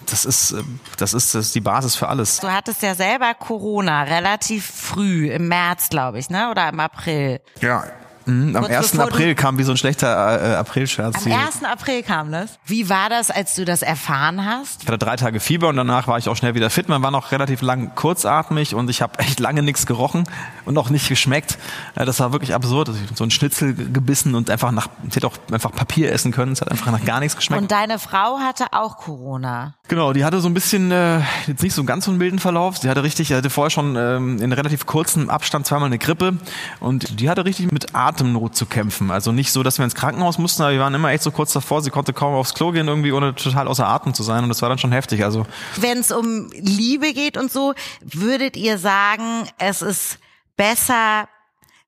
das 0.06 0.26
ist, 0.26 0.52
äh, 0.52 0.62
das 0.98 1.16
ist 1.16 1.34
das 1.34 1.48
ist 1.48 1.56
die 1.56 1.62
Basis 1.62 1.96
für 1.96 2.10
alles. 2.10 2.42
Du 2.42 2.52
hattest 2.52 2.84
ja 2.84 2.94
selber 2.94 3.34
Corona 3.34 4.04
relativ 4.04 4.64
früh 4.66 5.32
im 5.32 5.48
März, 5.48 5.90
glaube 5.90 6.20
ich, 6.20 6.30
ne, 6.30 6.52
oder 6.52 6.70
im 6.70 6.80
April. 6.80 7.42
Ja, 7.60 7.86
Mhm, 8.26 8.56
am 8.56 8.64
Kurz 8.64 8.76
1. 8.76 8.92
bevor 8.92 9.06
du- 9.08 9.14
April 9.14 9.36
kam 9.36 9.58
wie 9.58 9.64
so 9.64 9.72
ein 9.72 9.78
schlechter 9.78 10.54
äh, 10.54 10.56
Aprilscherz. 10.56 11.16
Am 11.18 11.24
die- 11.26 11.34
1. 11.34 11.64
April 11.64 12.04
kam 12.04 12.32
das. 12.32 12.58
Wie 12.66 12.90
war 12.90 13.10
das, 13.10 13.30
als 13.32 13.56
du 13.56 13.66
das 13.66 13.82
erfahren 13.82 14.46
hast? 14.46 14.82
Ich 14.84 14.88
hatte 14.88 14.98
drei 14.98 15.16
Tage 15.16 15.40
Fieber 15.40 15.68
und 15.70 15.76
danach 15.78 16.08
war 16.08 16.18
ich 16.18 16.28
auch 16.30 16.36
schnell 16.36 16.56
wieder 16.56 16.70
fit. 16.70 16.90
Man 16.90 17.02
war 17.04 17.12
noch 17.12 17.32
relativ 17.32 17.62
lang 17.62 17.94
kurzatmig 17.96 18.74
und 18.76 18.90
ich 18.90 19.02
habe 19.02 19.20
echt 19.20 19.40
lange 19.40 19.62
nichts 19.62 19.86
gerochen 19.86 20.24
und 20.66 20.78
auch 20.78 20.90
nicht 20.90 21.08
geschmeckt. 21.10 21.58
Äh, 21.96 22.06
Das 22.06 22.20
war 22.20 22.32
wirklich 22.32 22.54
absurd. 22.54 22.90
Ich 22.90 23.10
hab 23.10 23.18
so 23.18 23.24
ein 23.24 23.32
Schnitzel 23.32 23.74
gebissen 23.74 24.36
und 24.36 24.50
einfach 24.50 24.72
nach, 24.72 24.88
ich 25.08 25.16
hätte 25.16 25.28
auch 25.28 25.38
einfach 25.52 25.72
Papier 25.72 26.12
essen 26.12 26.32
können. 26.32 26.52
Es 26.54 26.62
hat 26.62 26.72
einfach 26.72 26.92
nach 26.92 27.04
gar 27.06 27.20
nichts 27.20 27.36
geschmeckt. 27.36 27.62
Und 27.62 27.72
deine 27.72 28.00
Frau 28.00 28.40
hatte 28.40 28.66
auch 28.72 28.98
Corona. 28.98 29.74
Genau, 29.88 30.14
die 30.14 30.26
hatte 30.26 30.40
so 30.42 30.48
ein 30.48 30.54
bisschen, 30.54 30.92
äh, 30.92 31.20
jetzt 31.48 31.62
nicht 31.62 31.74
so 31.76 31.82
einen 31.82 31.88
ganz 31.88 32.06
so 32.06 32.12
einen 32.12 32.18
milden 32.18 32.40
Verlauf. 32.40 32.78
Sie 32.78 32.90
hatte 32.90 33.04
richtig, 33.04 33.28
sie 33.28 33.36
hatte 33.36 33.50
vorher 33.50 33.70
schon 33.70 33.96
ähm, 33.96 34.42
in 34.42 34.52
relativ 34.52 34.86
kurzem 34.86 35.30
Abstand 35.30 35.68
zweimal 35.68 35.88
eine 35.88 36.00
Grippe 36.00 36.38
und 36.80 37.20
die 37.20 37.30
hatte 37.30 37.46
richtig 37.46 37.72
mit 37.72 37.94
Atemnot 38.16 38.56
zu 38.56 38.66
kämpfen. 38.66 39.12
Also 39.12 39.32
nicht 39.32 39.52
so, 39.52 39.62
dass 39.64 39.78
wir 39.78 39.86
ins 39.86 39.96
Krankenhaus 39.96 40.38
mussten, 40.38 40.64
aber 40.64 40.72
wir 40.72 40.80
waren 40.80 40.94
immer 40.94 41.12
echt 41.12 41.24
so 41.24 41.32
kurz 41.32 41.54
davor. 41.54 41.82
Sie 41.82 41.90
konnte 41.90 42.14
kaum 42.14 42.34
aufs 42.34 42.54
Klo 42.54 42.72
gehen 42.72 42.88
irgendwie, 42.88 43.12
ohne 43.12 43.36
total 43.36 43.68
außer 43.68 43.86
Atem 43.86 44.14
zu 44.14 44.24
sein 44.24 44.44
und 44.44 44.50
das 44.50 44.62
war 44.62 44.70
dann 44.70 44.78
schon 44.78 44.92
heftig. 44.92 45.24
Also 45.24 45.46
Wenn 45.76 46.00
es 46.00 46.12
um 46.12 46.50
Liebe 46.52 47.14
geht 47.14 47.38
und 47.38 47.52
so, 47.52 47.74
würdet 48.02 48.56
ihr 48.56 48.78
sagen, 48.78 49.48
es 49.58 49.82
ist 49.82 50.20
besser, 50.56 51.28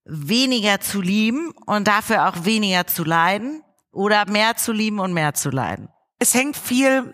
weniger 0.06 0.80
zu 0.80 1.02
lieben 1.02 1.54
und 1.66 1.88
dafür 1.88 2.28
auch 2.28 2.46
weniger 2.46 2.88
zu 2.88 3.04
leiden? 3.04 3.64
Oder 3.92 4.30
mehr 4.30 4.56
zu 4.56 4.74
lieben 4.74 5.00
und 5.00 5.14
mehr 5.14 5.34
zu 5.34 5.50
leiden? 5.50 5.90
es 6.20 6.34
hängt 6.34 6.58
viel 6.58 7.14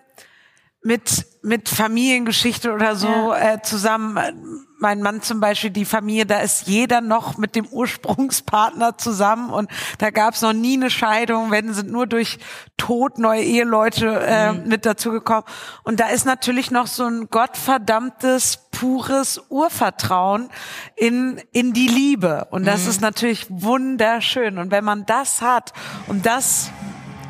mit 0.84 1.26
mit 1.44 1.68
Familiengeschichte 1.68 2.72
oder 2.72 2.96
so 2.96 3.34
äh, 3.34 3.62
zusammen. 3.62 4.66
Mein 4.80 5.02
Mann 5.02 5.22
zum 5.22 5.40
Beispiel, 5.40 5.70
die 5.70 5.86
Familie, 5.86 6.26
da 6.26 6.40
ist 6.40 6.68
jeder 6.68 7.02
noch 7.02 7.38
mit 7.38 7.56
dem 7.56 7.66
Ursprungspartner 7.68 8.98
zusammen 8.98 9.50
und 9.50 9.70
da 9.98 10.10
gab 10.10 10.34
es 10.34 10.42
noch 10.42 10.54
nie 10.54 10.76
eine 10.76 10.90
Scheidung, 10.90 11.52
wenn 11.52 11.74
sind 11.74 11.92
nur 11.92 12.08
durch 12.08 12.40
Tod 12.78 13.18
neue 13.18 13.44
Eheleute 13.44 14.22
äh, 14.26 14.54
mit 14.54 14.86
dazugekommen. 14.86 15.44
Und 15.84 16.00
da 16.00 16.08
ist 16.08 16.26
natürlich 16.26 16.72
noch 16.72 16.88
so 16.88 17.06
ein 17.06 17.30
gottverdammtes 17.30 18.70
pures 18.72 19.42
Urvertrauen 19.50 20.50
in 20.96 21.42
in 21.52 21.74
die 21.74 21.88
Liebe 21.88 22.48
und 22.52 22.66
das 22.66 22.88
ist 22.88 23.02
natürlich 23.02 23.48
wunderschön. 23.50 24.58
Und 24.58 24.72
wenn 24.72 24.84
man 24.84 25.06
das 25.06 25.42
hat 25.42 25.74
und 26.08 26.26
das 26.26 26.72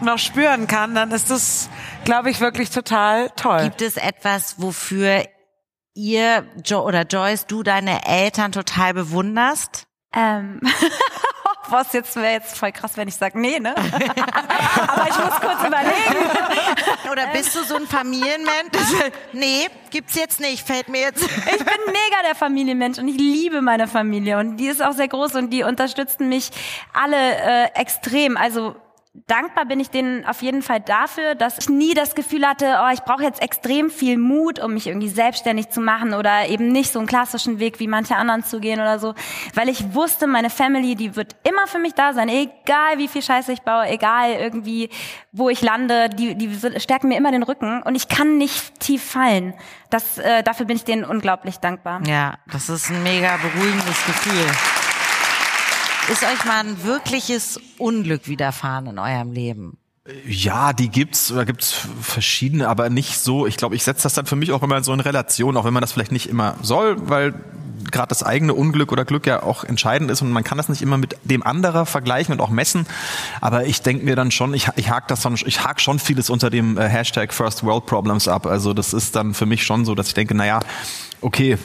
noch 0.03 0.19
spüren 0.19 0.67
kann, 0.67 0.95
dann 0.95 1.11
ist 1.11 1.29
das, 1.29 1.69
glaube 2.05 2.29
ich, 2.29 2.39
wirklich 2.39 2.69
total 2.69 3.29
toll. 3.31 3.63
Gibt 3.63 3.81
es 3.81 3.97
etwas, 3.97 4.55
wofür 4.57 5.23
ihr 5.93 6.45
jo 6.65 6.81
oder 6.81 7.03
Joyce, 7.03 7.47
du 7.47 7.63
deine 7.63 8.05
Eltern 8.05 8.51
total 8.51 8.93
bewunderst? 8.93 9.85
Ähm, 10.13 10.59
was 11.69 11.93
jetzt 11.93 12.15
wäre 12.15 12.33
jetzt 12.33 12.57
voll 12.57 12.71
krass, 12.71 12.97
wenn 12.97 13.07
ich 13.07 13.15
sage, 13.15 13.39
nee, 13.39 13.59
ne? 13.59 13.75
Aber 14.87 15.07
ich 15.09 15.17
muss 15.17 15.39
kurz 15.41 15.67
überlegen. 15.67 16.29
Oder 17.11 17.27
bist 17.33 17.55
du 17.55 17.63
so 17.63 17.75
ein 17.75 17.87
Familienmensch? 17.87 18.77
nee, 19.33 19.67
gibt's 19.89 20.15
jetzt 20.15 20.39
nicht, 20.39 20.65
fällt 20.65 20.89
mir 20.89 21.01
jetzt. 21.01 21.23
Ich 21.23 21.57
bin 21.57 21.79
mega 21.87 22.23
der 22.25 22.35
Familienmensch 22.35 22.99
und 22.99 23.07
ich 23.07 23.17
liebe 23.17 23.61
meine 23.61 23.87
Familie 23.87 24.37
und 24.37 24.57
die 24.57 24.67
ist 24.67 24.83
auch 24.83 24.93
sehr 24.93 25.07
groß 25.07 25.35
und 25.35 25.49
die 25.49 25.63
unterstützen 25.63 26.29
mich 26.29 26.51
alle 26.93 27.17
äh, 27.17 27.65
extrem. 27.75 28.37
Also 28.37 28.75
dankbar 29.13 29.65
bin 29.65 29.79
ich 29.79 29.91
denen 29.91 30.25
auf 30.25 30.41
jeden 30.41 30.63
Fall 30.63 30.79
dafür, 30.79 31.35
dass 31.35 31.59
ich 31.59 31.69
nie 31.69 31.93
das 31.93 32.15
Gefühl 32.15 32.47
hatte, 32.47 32.79
oh, 32.83 32.91
ich 32.91 33.01
brauche 33.01 33.23
jetzt 33.23 33.41
extrem 33.43 33.91
viel 33.91 34.17
Mut, 34.17 34.59
um 34.59 34.73
mich 34.73 34.87
irgendwie 34.87 35.09
selbstständig 35.09 35.69
zu 35.69 35.81
machen 35.81 36.15
oder 36.15 36.47
eben 36.49 36.71
nicht 36.71 36.91
so 36.91 36.97
einen 36.97 37.07
klassischen 37.07 37.59
Weg 37.59 37.79
wie 37.79 37.87
manche 37.87 38.15
anderen 38.15 38.43
zu 38.43 38.59
gehen 38.59 38.79
oder 38.79 38.97
so, 38.97 39.13
weil 39.53 39.69
ich 39.69 39.93
wusste, 39.93 40.25
meine 40.25 40.49
Family, 40.49 40.95
die 40.95 41.15
wird 41.15 41.35
immer 41.47 41.67
für 41.67 41.77
mich 41.77 41.93
da 41.93 42.13
sein, 42.13 42.27
egal 42.27 42.97
wie 42.97 43.07
viel 43.07 43.21
Scheiße 43.21 43.51
ich 43.51 43.61
baue, 43.61 43.87
egal 43.87 44.31
irgendwie, 44.31 44.89
wo 45.31 45.49
ich 45.49 45.61
lande, 45.61 46.09
die, 46.09 46.35
die 46.35 46.79
stärken 46.79 47.09
mir 47.09 47.17
immer 47.17 47.31
den 47.31 47.43
Rücken 47.43 47.83
und 47.83 47.93
ich 47.93 48.07
kann 48.07 48.39
nicht 48.39 48.79
tief 48.79 49.03
fallen. 49.03 49.53
Das, 49.91 50.17
äh, 50.17 50.41
dafür 50.41 50.65
bin 50.65 50.75
ich 50.75 50.85
denen 50.85 51.05
unglaublich 51.05 51.59
dankbar. 51.59 52.01
Ja, 52.07 52.39
das 52.51 52.67
ist 52.67 52.89
ein 52.89 53.03
mega 53.03 53.37
beruhigendes 53.37 54.05
Gefühl. 54.07 54.82
Ist 56.11 56.23
euch 56.23 56.43
mal 56.43 56.59
ein 56.59 56.83
wirkliches 56.83 57.59
Unglück 57.77 58.27
widerfahren 58.27 58.87
in 58.87 58.99
eurem 58.99 59.31
Leben? 59.31 59.77
Ja, 60.27 60.73
die 60.73 60.89
gibt's 60.89 61.31
oder 61.31 61.45
gibt's 61.45 61.73
verschiedene, 62.01 62.67
aber 62.67 62.89
nicht 62.89 63.17
so. 63.19 63.47
Ich 63.47 63.55
glaube, 63.55 63.75
ich 63.75 63.85
setze 63.85 64.03
das 64.03 64.13
dann 64.13 64.25
für 64.25 64.35
mich 64.35 64.51
auch 64.51 64.61
immer 64.63 64.83
so 64.83 64.91
in 64.91 64.99
Relation, 64.99 65.55
auch 65.55 65.63
wenn 65.63 65.71
man 65.73 65.79
das 65.79 65.93
vielleicht 65.93 66.11
nicht 66.11 66.27
immer 66.27 66.55
soll, 66.61 66.97
weil 67.07 67.33
gerade 67.89 68.09
das 68.09 68.21
eigene 68.21 68.53
Unglück 68.53 68.91
oder 68.91 69.05
Glück 69.05 69.25
ja 69.25 69.43
auch 69.43 69.63
entscheidend 69.63 70.11
ist 70.11 70.21
und 70.21 70.29
man 70.31 70.43
kann 70.43 70.57
das 70.57 70.67
nicht 70.67 70.81
immer 70.81 70.97
mit 70.97 71.15
dem 71.23 71.41
anderer 71.41 71.85
vergleichen 71.85 72.33
und 72.33 72.41
auch 72.41 72.49
messen. 72.49 72.85
Aber 73.39 73.65
ich 73.65 73.81
denke 73.81 74.03
mir 74.03 74.17
dann 74.17 74.31
schon, 74.31 74.53
ich, 74.53 74.67
ich 74.75 74.89
hake 74.89 75.05
das 75.07 75.21
dann, 75.21 75.35
ich 75.35 75.63
hake 75.63 75.79
schon 75.79 75.99
vieles 75.99 76.29
unter 76.29 76.49
dem 76.49 76.77
äh, 76.77 76.89
Hashtag 76.89 77.33
First 77.33 77.63
World 77.63 77.85
Problems 77.85 78.27
ab. 78.27 78.45
Also 78.45 78.73
das 78.73 78.93
ist 78.93 79.15
dann 79.15 79.33
für 79.33 79.45
mich 79.45 79.63
schon 79.63 79.85
so, 79.85 79.95
dass 79.95 80.09
ich 80.09 80.13
denke, 80.15 80.35
naja, 80.35 80.59
okay, 81.21 81.57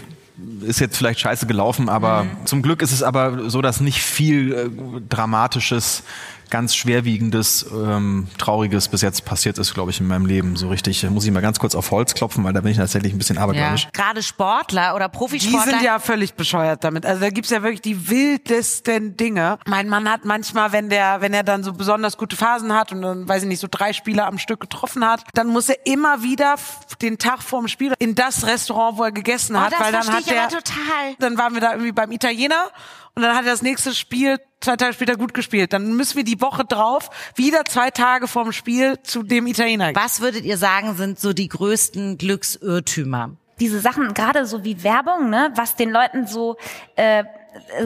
ist 0.60 0.80
jetzt 0.80 0.96
vielleicht 0.96 1.20
scheiße 1.20 1.46
gelaufen, 1.46 1.88
aber 1.88 2.26
zum 2.44 2.62
Glück 2.62 2.82
ist 2.82 2.92
es 2.92 3.02
aber 3.02 3.50
so, 3.50 3.60
dass 3.62 3.80
nicht 3.80 4.02
viel 4.02 4.52
äh, 4.52 5.00
Dramatisches, 5.08 6.04
ganz 6.50 6.74
schwerwiegendes, 6.74 7.66
ähm, 7.72 8.28
trauriges 8.38 8.88
bis 8.88 9.02
jetzt 9.02 9.24
passiert 9.24 9.58
ist, 9.58 9.74
glaube 9.74 9.90
ich, 9.90 10.00
in 10.00 10.06
meinem 10.06 10.26
Leben. 10.26 10.56
So 10.56 10.68
richtig, 10.68 11.04
äh, 11.04 11.10
muss 11.10 11.24
ich 11.24 11.30
mal 11.30 11.40
ganz 11.40 11.58
kurz 11.58 11.74
auf 11.74 11.90
Holz 11.90 12.14
klopfen, 12.14 12.44
weil 12.44 12.52
da 12.52 12.60
bin 12.60 12.72
ich 12.72 12.78
tatsächlich 12.78 13.12
ein 13.12 13.18
bisschen 13.18 13.38
abergläubisch. 13.38 13.88
Gerade 13.92 14.22
Sportler 14.22 14.94
oder 14.94 15.08
Die 15.08 15.16
Profisportler. 15.16 15.72
sind 15.72 15.82
ja 15.82 15.98
völlig 15.98 16.34
bescheuert 16.34 16.84
damit. 16.84 17.06
Also 17.06 17.20
da 17.20 17.30
gibt's 17.30 17.50
ja 17.50 17.62
wirklich 17.62 17.82
die 17.82 18.08
wildesten 18.08 19.16
Dinge. 19.16 19.58
Mein 19.66 19.88
Mann 19.88 20.10
hat 20.10 20.24
manchmal, 20.24 20.72
wenn 20.72 20.88
der, 20.88 21.20
wenn 21.20 21.34
er 21.34 21.42
dann 21.42 21.62
so 21.64 21.72
besonders 21.72 22.16
gute 22.16 22.36
Phasen 22.36 22.72
hat 22.72 22.92
und 22.92 23.02
dann, 23.02 23.28
weiß 23.28 23.42
ich 23.42 23.48
nicht, 23.48 23.60
so 23.60 23.68
drei 23.70 23.92
Spieler 23.92 24.26
am 24.26 24.38
Stück 24.38 24.60
getroffen 24.60 25.04
hat, 25.04 25.24
dann 25.34 25.48
muss 25.48 25.68
er 25.68 25.86
immer 25.86 26.22
wieder 26.22 26.56
den 27.02 27.18
Tag 27.18 27.42
vorm 27.42 27.68
Spiel 27.68 27.94
in 27.98 28.14
das 28.14 28.46
Restaurant, 28.46 28.98
wo 28.98 29.04
er 29.04 29.12
gegessen 29.12 29.56
oh, 29.56 29.60
hat, 29.60 29.72
das 29.72 29.80
weil 29.80 29.92
dann 29.92 30.08
hat 30.08 30.20
ich 30.20 30.26
der, 30.26 30.44
aber 30.44 30.50
total. 30.50 31.14
dann 31.18 31.38
waren 31.38 31.54
wir 31.54 31.60
da 31.60 31.72
irgendwie 31.72 31.92
beim 31.92 32.12
Italiener 32.12 32.68
und 33.18 33.24
dann 33.24 33.34
hat 33.34 33.46
er 33.46 33.50
das 33.50 33.62
nächste 33.62 33.96
Spiel 33.96 34.38
zwei 34.60 34.76
Tage 34.76 34.92
später 34.92 35.16
gut 35.16 35.34
gespielt. 35.34 35.72
Dann 35.72 35.96
müssen 35.96 36.18
wir 36.18 36.22
die 36.22 36.40
Woche 36.40 36.64
drauf 36.64 37.10
wieder 37.34 37.64
zwei 37.64 37.90
Tage 37.90 38.28
vorm 38.28 38.52
Spiel 38.52 38.96
zu 39.02 39.24
dem 39.24 39.48
Italiener. 39.48 39.86
gehen. 39.92 39.96
Was 40.00 40.20
würdet 40.20 40.44
ihr 40.44 40.56
sagen, 40.56 40.94
sind 40.94 41.18
so 41.18 41.32
die 41.32 41.48
größten 41.48 42.16
Glücksirrtümer? 42.16 43.32
diese 43.58 43.80
Sachen, 43.80 44.14
gerade 44.14 44.46
so 44.46 44.62
wie 44.62 44.84
Werbung, 44.84 45.30
ne, 45.30 45.50
was 45.56 45.74
den 45.74 45.90
Leuten 45.90 46.28
so 46.28 46.58
äh, 46.94 47.24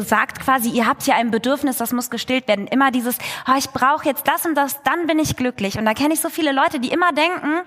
sagt 0.01 0.41
quasi, 0.41 0.69
ihr 0.69 0.87
habt 0.87 1.03
hier 1.03 1.15
ein 1.15 1.31
Bedürfnis, 1.31 1.79
das 1.79 1.95
muss 1.95 2.11
gestillt 2.11 2.47
werden. 2.47 2.67
Immer 2.67 2.91
dieses, 2.91 3.17
oh, 3.49 3.55
ich 3.57 3.71
brauche 3.71 4.07
jetzt 4.07 4.29
das 4.29 4.45
und 4.45 4.55
das, 4.55 4.83
dann 4.83 5.07
bin 5.07 5.19
ich 5.19 5.35
glücklich. 5.35 5.79
Und 5.79 5.87
da 5.87 5.95
kenne 5.95 6.13
ich 6.13 6.21
so 6.21 6.29
viele 6.29 6.53
Leute, 6.53 6.79
die 6.79 6.91
immer 6.91 7.15
denken, 7.15 7.63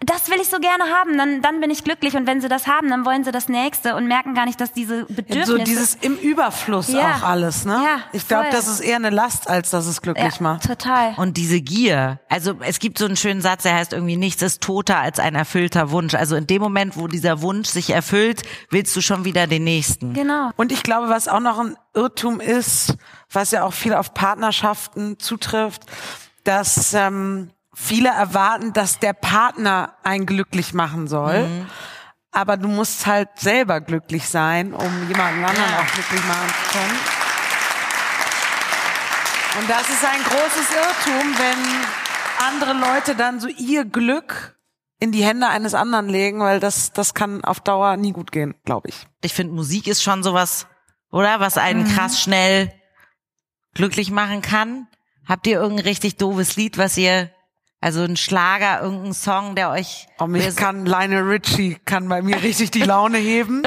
das 0.00 0.28
will 0.30 0.38
ich 0.40 0.48
so 0.48 0.58
gerne 0.58 0.84
haben, 0.84 1.16
dann, 1.16 1.40
dann 1.40 1.60
bin 1.60 1.70
ich 1.70 1.82
glücklich. 1.82 2.14
Und 2.16 2.26
wenn 2.26 2.42
sie 2.42 2.48
das 2.48 2.66
haben, 2.66 2.90
dann 2.90 3.06
wollen 3.06 3.24
sie 3.24 3.32
das 3.32 3.48
nächste 3.48 3.96
und 3.96 4.06
merken 4.06 4.34
gar 4.34 4.44
nicht, 4.44 4.60
dass 4.60 4.72
diese 4.74 5.04
Bedürfnisse... 5.06 5.46
So 5.52 5.58
dieses 5.58 5.94
im 5.94 6.16
Überfluss 6.18 6.88
Ja. 6.88 7.14
auch 7.16 7.22
alles, 7.22 7.64
ne? 7.64 7.80
Ja, 7.82 8.00
ich 8.12 8.28
glaube, 8.28 8.48
das 8.52 8.68
ist 8.68 8.80
eher 8.80 8.96
eine 8.96 9.08
Last, 9.08 9.48
als 9.48 9.70
dass 9.70 9.86
es 9.86 10.02
glücklich 10.02 10.36
ja, 10.36 10.42
macht. 10.42 10.64
total. 10.66 11.14
Und 11.16 11.38
diese 11.38 11.62
Gier. 11.62 12.20
Also 12.28 12.56
es 12.60 12.78
gibt 12.78 12.98
so 12.98 13.06
einen 13.06 13.16
schönen 13.16 13.40
Satz, 13.40 13.62
der 13.62 13.74
heißt 13.74 13.94
irgendwie, 13.94 14.16
nichts 14.16 14.42
ist 14.42 14.62
toter 14.62 14.98
als 14.98 15.18
ein 15.18 15.34
erfüllter 15.34 15.90
Wunsch. 15.90 16.14
Also 16.14 16.36
in 16.36 16.46
dem 16.46 16.60
Moment, 16.60 16.98
wo 16.98 17.08
dieser 17.08 17.40
Wunsch 17.40 17.68
sich 17.68 17.88
erfüllt, 17.88 18.42
willst 18.68 18.94
du 18.96 19.00
schon 19.00 19.24
wieder 19.24 19.46
den 19.46 19.64
nächsten. 19.64 20.12
Genau. 20.12 20.50
Und 20.56 20.72
ich 20.72 20.82
glaube, 20.82 21.08
was 21.08 21.26
auch 21.26 21.40
noch 21.40 21.58
ein 21.58 21.74
Irrtum 21.94 22.40
ist, 22.40 22.96
was 23.32 23.50
ja 23.50 23.64
auch 23.64 23.72
viel 23.72 23.94
auf 23.94 24.12
Partnerschaften 24.12 25.18
zutrifft, 25.18 25.82
dass 26.44 26.92
ähm, 26.92 27.50
viele 27.78 28.08
erwarten, 28.08 28.72
dass 28.72 28.98
der 28.98 29.12
Partner 29.12 29.94
einen 30.02 30.24
glücklich 30.24 30.72
machen 30.72 31.06
soll. 31.08 31.46
Aber 32.32 32.56
du 32.56 32.68
musst 32.68 33.06
halt 33.06 33.28
selber 33.36 33.80
glücklich 33.80 34.28
sein, 34.28 34.72
um 34.74 35.08
jemanden 35.08 35.44
anderen 35.44 35.74
auch 35.74 35.86
glücklich 35.92 36.24
machen 36.24 36.48
zu 36.48 36.78
können. 36.78 36.98
Und 39.60 39.70
das 39.70 39.88
ist 39.88 40.04
ein 40.04 40.22
großes 40.22 40.70
Irrtum, 40.70 41.34
wenn 41.38 42.46
andere 42.46 42.72
Leute 42.74 43.14
dann 43.14 43.40
so 43.40 43.48
ihr 43.48 43.84
Glück 43.84 44.56
in 44.98 45.12
die 45.12 45.24
Hände 45.24 45.48
eines 45.48 45.74
anderen 45.74 46.08
legen, 46.08 46.40
weil 46.40 46.60
das, 46.60 46.92
das 46.92 47.14
kann 47.14 47.42
auf 47.44 47.60
Dauer 47.60 47.96
nie 47.96 48.12
gut 48.12 48.32
gehen, 48.32 48.54
glaube 48.64 48.88
ich. 48.88 49.06
Ich 49.22 49.32
finde, 49.34 49.54
Musik 49.54 49.86
ist 49.86 50.02
schon 50.02 50.22
sowas, 50.22 50.66
oder? 51.10 51.40
Was 51.40 51.56
einen 51.58 51.84
Mhm. 51.84 51.94
krass 51.94 52.20
schnell 52.20 52.72
glücklich 53.74 54.10
machen 54.10 54.42
kann. 54.42 54.88
Habt 55.26 55.46
ihr 55.46 55.58
irgendein 55.60 55.86
richtig 55.86 56.16
doofes 56.16 56.56
Lied, 56.56 56.78
was 56.78 56.96
ihr, 56.96 57.30
also 57.86 58.02
ein 58.02 58.16
Schlager, 58.16 58.82
irgendein 58.82 59.12
Song, 59.14 59.54
der 59.54 59.70
euch... 59.70 60.08
Oh, 60.18 60.26
mich 60.26 60.56
kann 60.56 60.86
Lionel 60.86 61.22
Richie 61.22 61.76
kann 61.84 62.08
bei 62.08 62.20
mir 62.20 62.42
richtig 62.42 62.72
die 62.72 62.82
Laune 62.82 63.18
heben. 63.18 63.62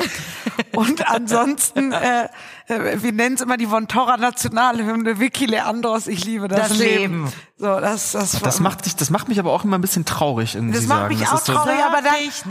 Und 0.76 1.08
ansonsten, 1.10 1.94
äh, 1.94 2.26
äh, 2.68 3.02
wir 3.02 3.14
nennen 3.14 3.36
es 3.36 3.42
immer 3.42 3.56
die 3.56 3.66
Von 3.68 3.88
Torra 3.88 4.18
Nationalhymne, 4.18 5.20
Vicky 5.22 5.46
Leandros, 5.46 6.08
ich 6.08 6.26
liebe 6.26 6.50
das, 6.50 6.68
Das 6.70 6.78
Leben. 6.80 7.24
Leben. 7.28 7.32
So, 7.56 7.80
das, 7.80 8.12
das, 8.12 8.42
Das 8.42 8.60
macht 8.60 8.86
dich, 8.86 8.98
das 8.98 9.10
macht 9.10 9.30
mich 9.30 9.40
aber 9.40 9.54
auch 9.54 9.64
immer 9.64 9.78
ein 9.78 9.82
bisschen 9.82 10.04
traurig, 10.04 10.56
irgendwie 10.56 10.76
das 10.78 10.86
macht 10.88 11.00
sagen. 11.04 11.14
mich 11.14 11.22
Das 11.24 11.30
auch 11.32 11.36
ist 11.38 11.46
so- 11.46 11.54
traurig, 11.54 11.76
aber 11.82 12.02
dann, 12.02 12.14
nicht 12.20 12.44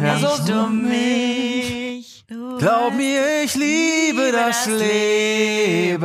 so, 0.46 0.52
um 0.54 0.82
mich. 0.88 2.24
Glaub 2.58 2.94
mir, 2.94 3.42
ich 3.44 3.54
liebe 3.54 4.32
das 4.32 4.66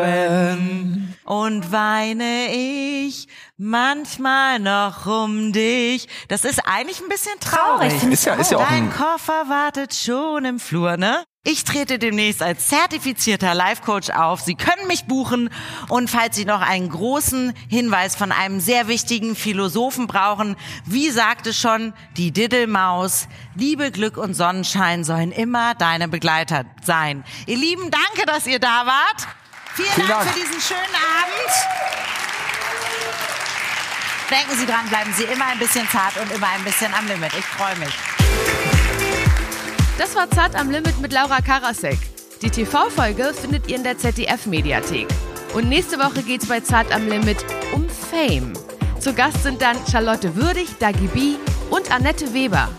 Leben. 0.04 1.16
und 1.26 1.72
weine 1.72 2.54
ich 2.54 3.28
manchmal 3.64 4.60
noch 4.60 5.06
um 5.06 5.54
dich. 5.54 6.08
Das 6.28 6.44
ist 6.44 6.60
eigentlich 6.66 7.00
ein 7.00 7.10
bisschen 7.10 7.40
traurig. 7.40 7.94
Traurig, 7.94 8.14
Ist 8.14 8.26
ja, 8.26 8.36
ist 8.36 8.52
ja 8.52 8.58
auch 8.58 8.68
Dein 8.68 8.90
ein, 8.90 8.94
Koffer 8.94 9.48
wartet 9.50 9.94
schon 9.96 10.46
im 10.46 10.60
Flur, 10.60 10.98
ne? 10.98 11.24
Ich 11.46 11.66
trete 11.66 12.00
demnächst 12.00 12.42
als 12.42 12.68
zertifizierter 12.68 13.54
Life-Coach 13.54 14.12
auf. 14.12 14.40
Sie 14.42 14.56
können 14.56 14.88
mich 14.88 15.06
buchen. 15.06 15.50
Und 15.90 16.10
falls 16.10 16.36
Sie 16.38 16.46
noch 16.46 16.62
einen 16.62 16.90
großen 16.90 17.54
Hinweis 17.70 18.16
von 18.16 18.32
einem 18.32 18.62
sehr 18.62 18.88
wichtigen 18.88 19.36
Philosophen 19.36 20.08
brauchen, 20.08 20.56
wie 20.86 21.10
sagte 21.10 21.54
schon 21.54 21.94
die 22.16 22.32
Diddelmaus, 22.32 23.28
Liebe, 23.56 23.92
Glück 23.92 24.16
und 24.18 24.36
Sonnenschein 24.36 25.04
sollen 25.04 25.32
immer 25.34 25.76
deine 25.76 26.08
Begleiter 26.08 26.64
sein. 26.82 27.26
Ihr 27.46 27.58
Lieben, 27.58 27.92
danke, 27.92 28.26
dass 28.26 28.48
ihr 28.48 28.60
da 28.60 28.86
wart. 28.86 29.28
Vielen, 29.74 29.90
Vielen 29.90 30.08
Dank, 30.08 30.24
Dank. 30.24 30.34
für 30.34 30.40
diesen 30.40 30.62
schönen 30.62 30.96
Abend. 30.96 32.23
Denken 34.30 34.58
Sie 34.58 34.66
dran, 34.66 34.88
bleiben 34.90 35.14
Sie 35.14 35.24
immer 35.24 35.46
ein 35.48 35.60
bisschen 35.60 35.88
zart 35.90 36.18
und 36.18 36.32
immer 36.32 36.48
ein 36.48 36.64
bisschen 36.64 36.94
am 36.94 37.06
Limit. 37.08 37.32
Ich 37.38 37.46
freue 37.46 37.76
mich. 37.78 37.94
Das 39.98 40.16
war 40.16 40.30
Zart 40.32 40.56
am 40.56 40.72
Limit 40.72 41.00
mit 41.02 41.14
Laura 41.14 41.40
Karasek. 41.42 42.00
Die 42.42 42.50
TV-Folge 42.50 43.34
findet 43.34 43.70
ihr 43.70 43.76
in 43.76 43.84
der 43.84 43.98
ZDF-Mediathek. 43.98 45.08
Und 45.54 45.70
nächste 45.70 46.00
Woche 46.00 46.24
geht's 46.24 46.48
bei 46.48 46.62
Zart 46.62 46.92
am 46.92 47.08
Limit 47.08 47.46
um 47.74 47.88
Fame. 47.90 48.54
Zu 49.00 49.14
Gast 49.14 49.44
sind 49.44 49.62
dann 49.62 49.78
Charlotte 49.92 50.36
Würdig, 50.36 50.78
Dagi 50.80 51.08
B 51.08 51.36
und 51.70 51.92
Annette 51.92 52.34
Weber. 52.34 52.70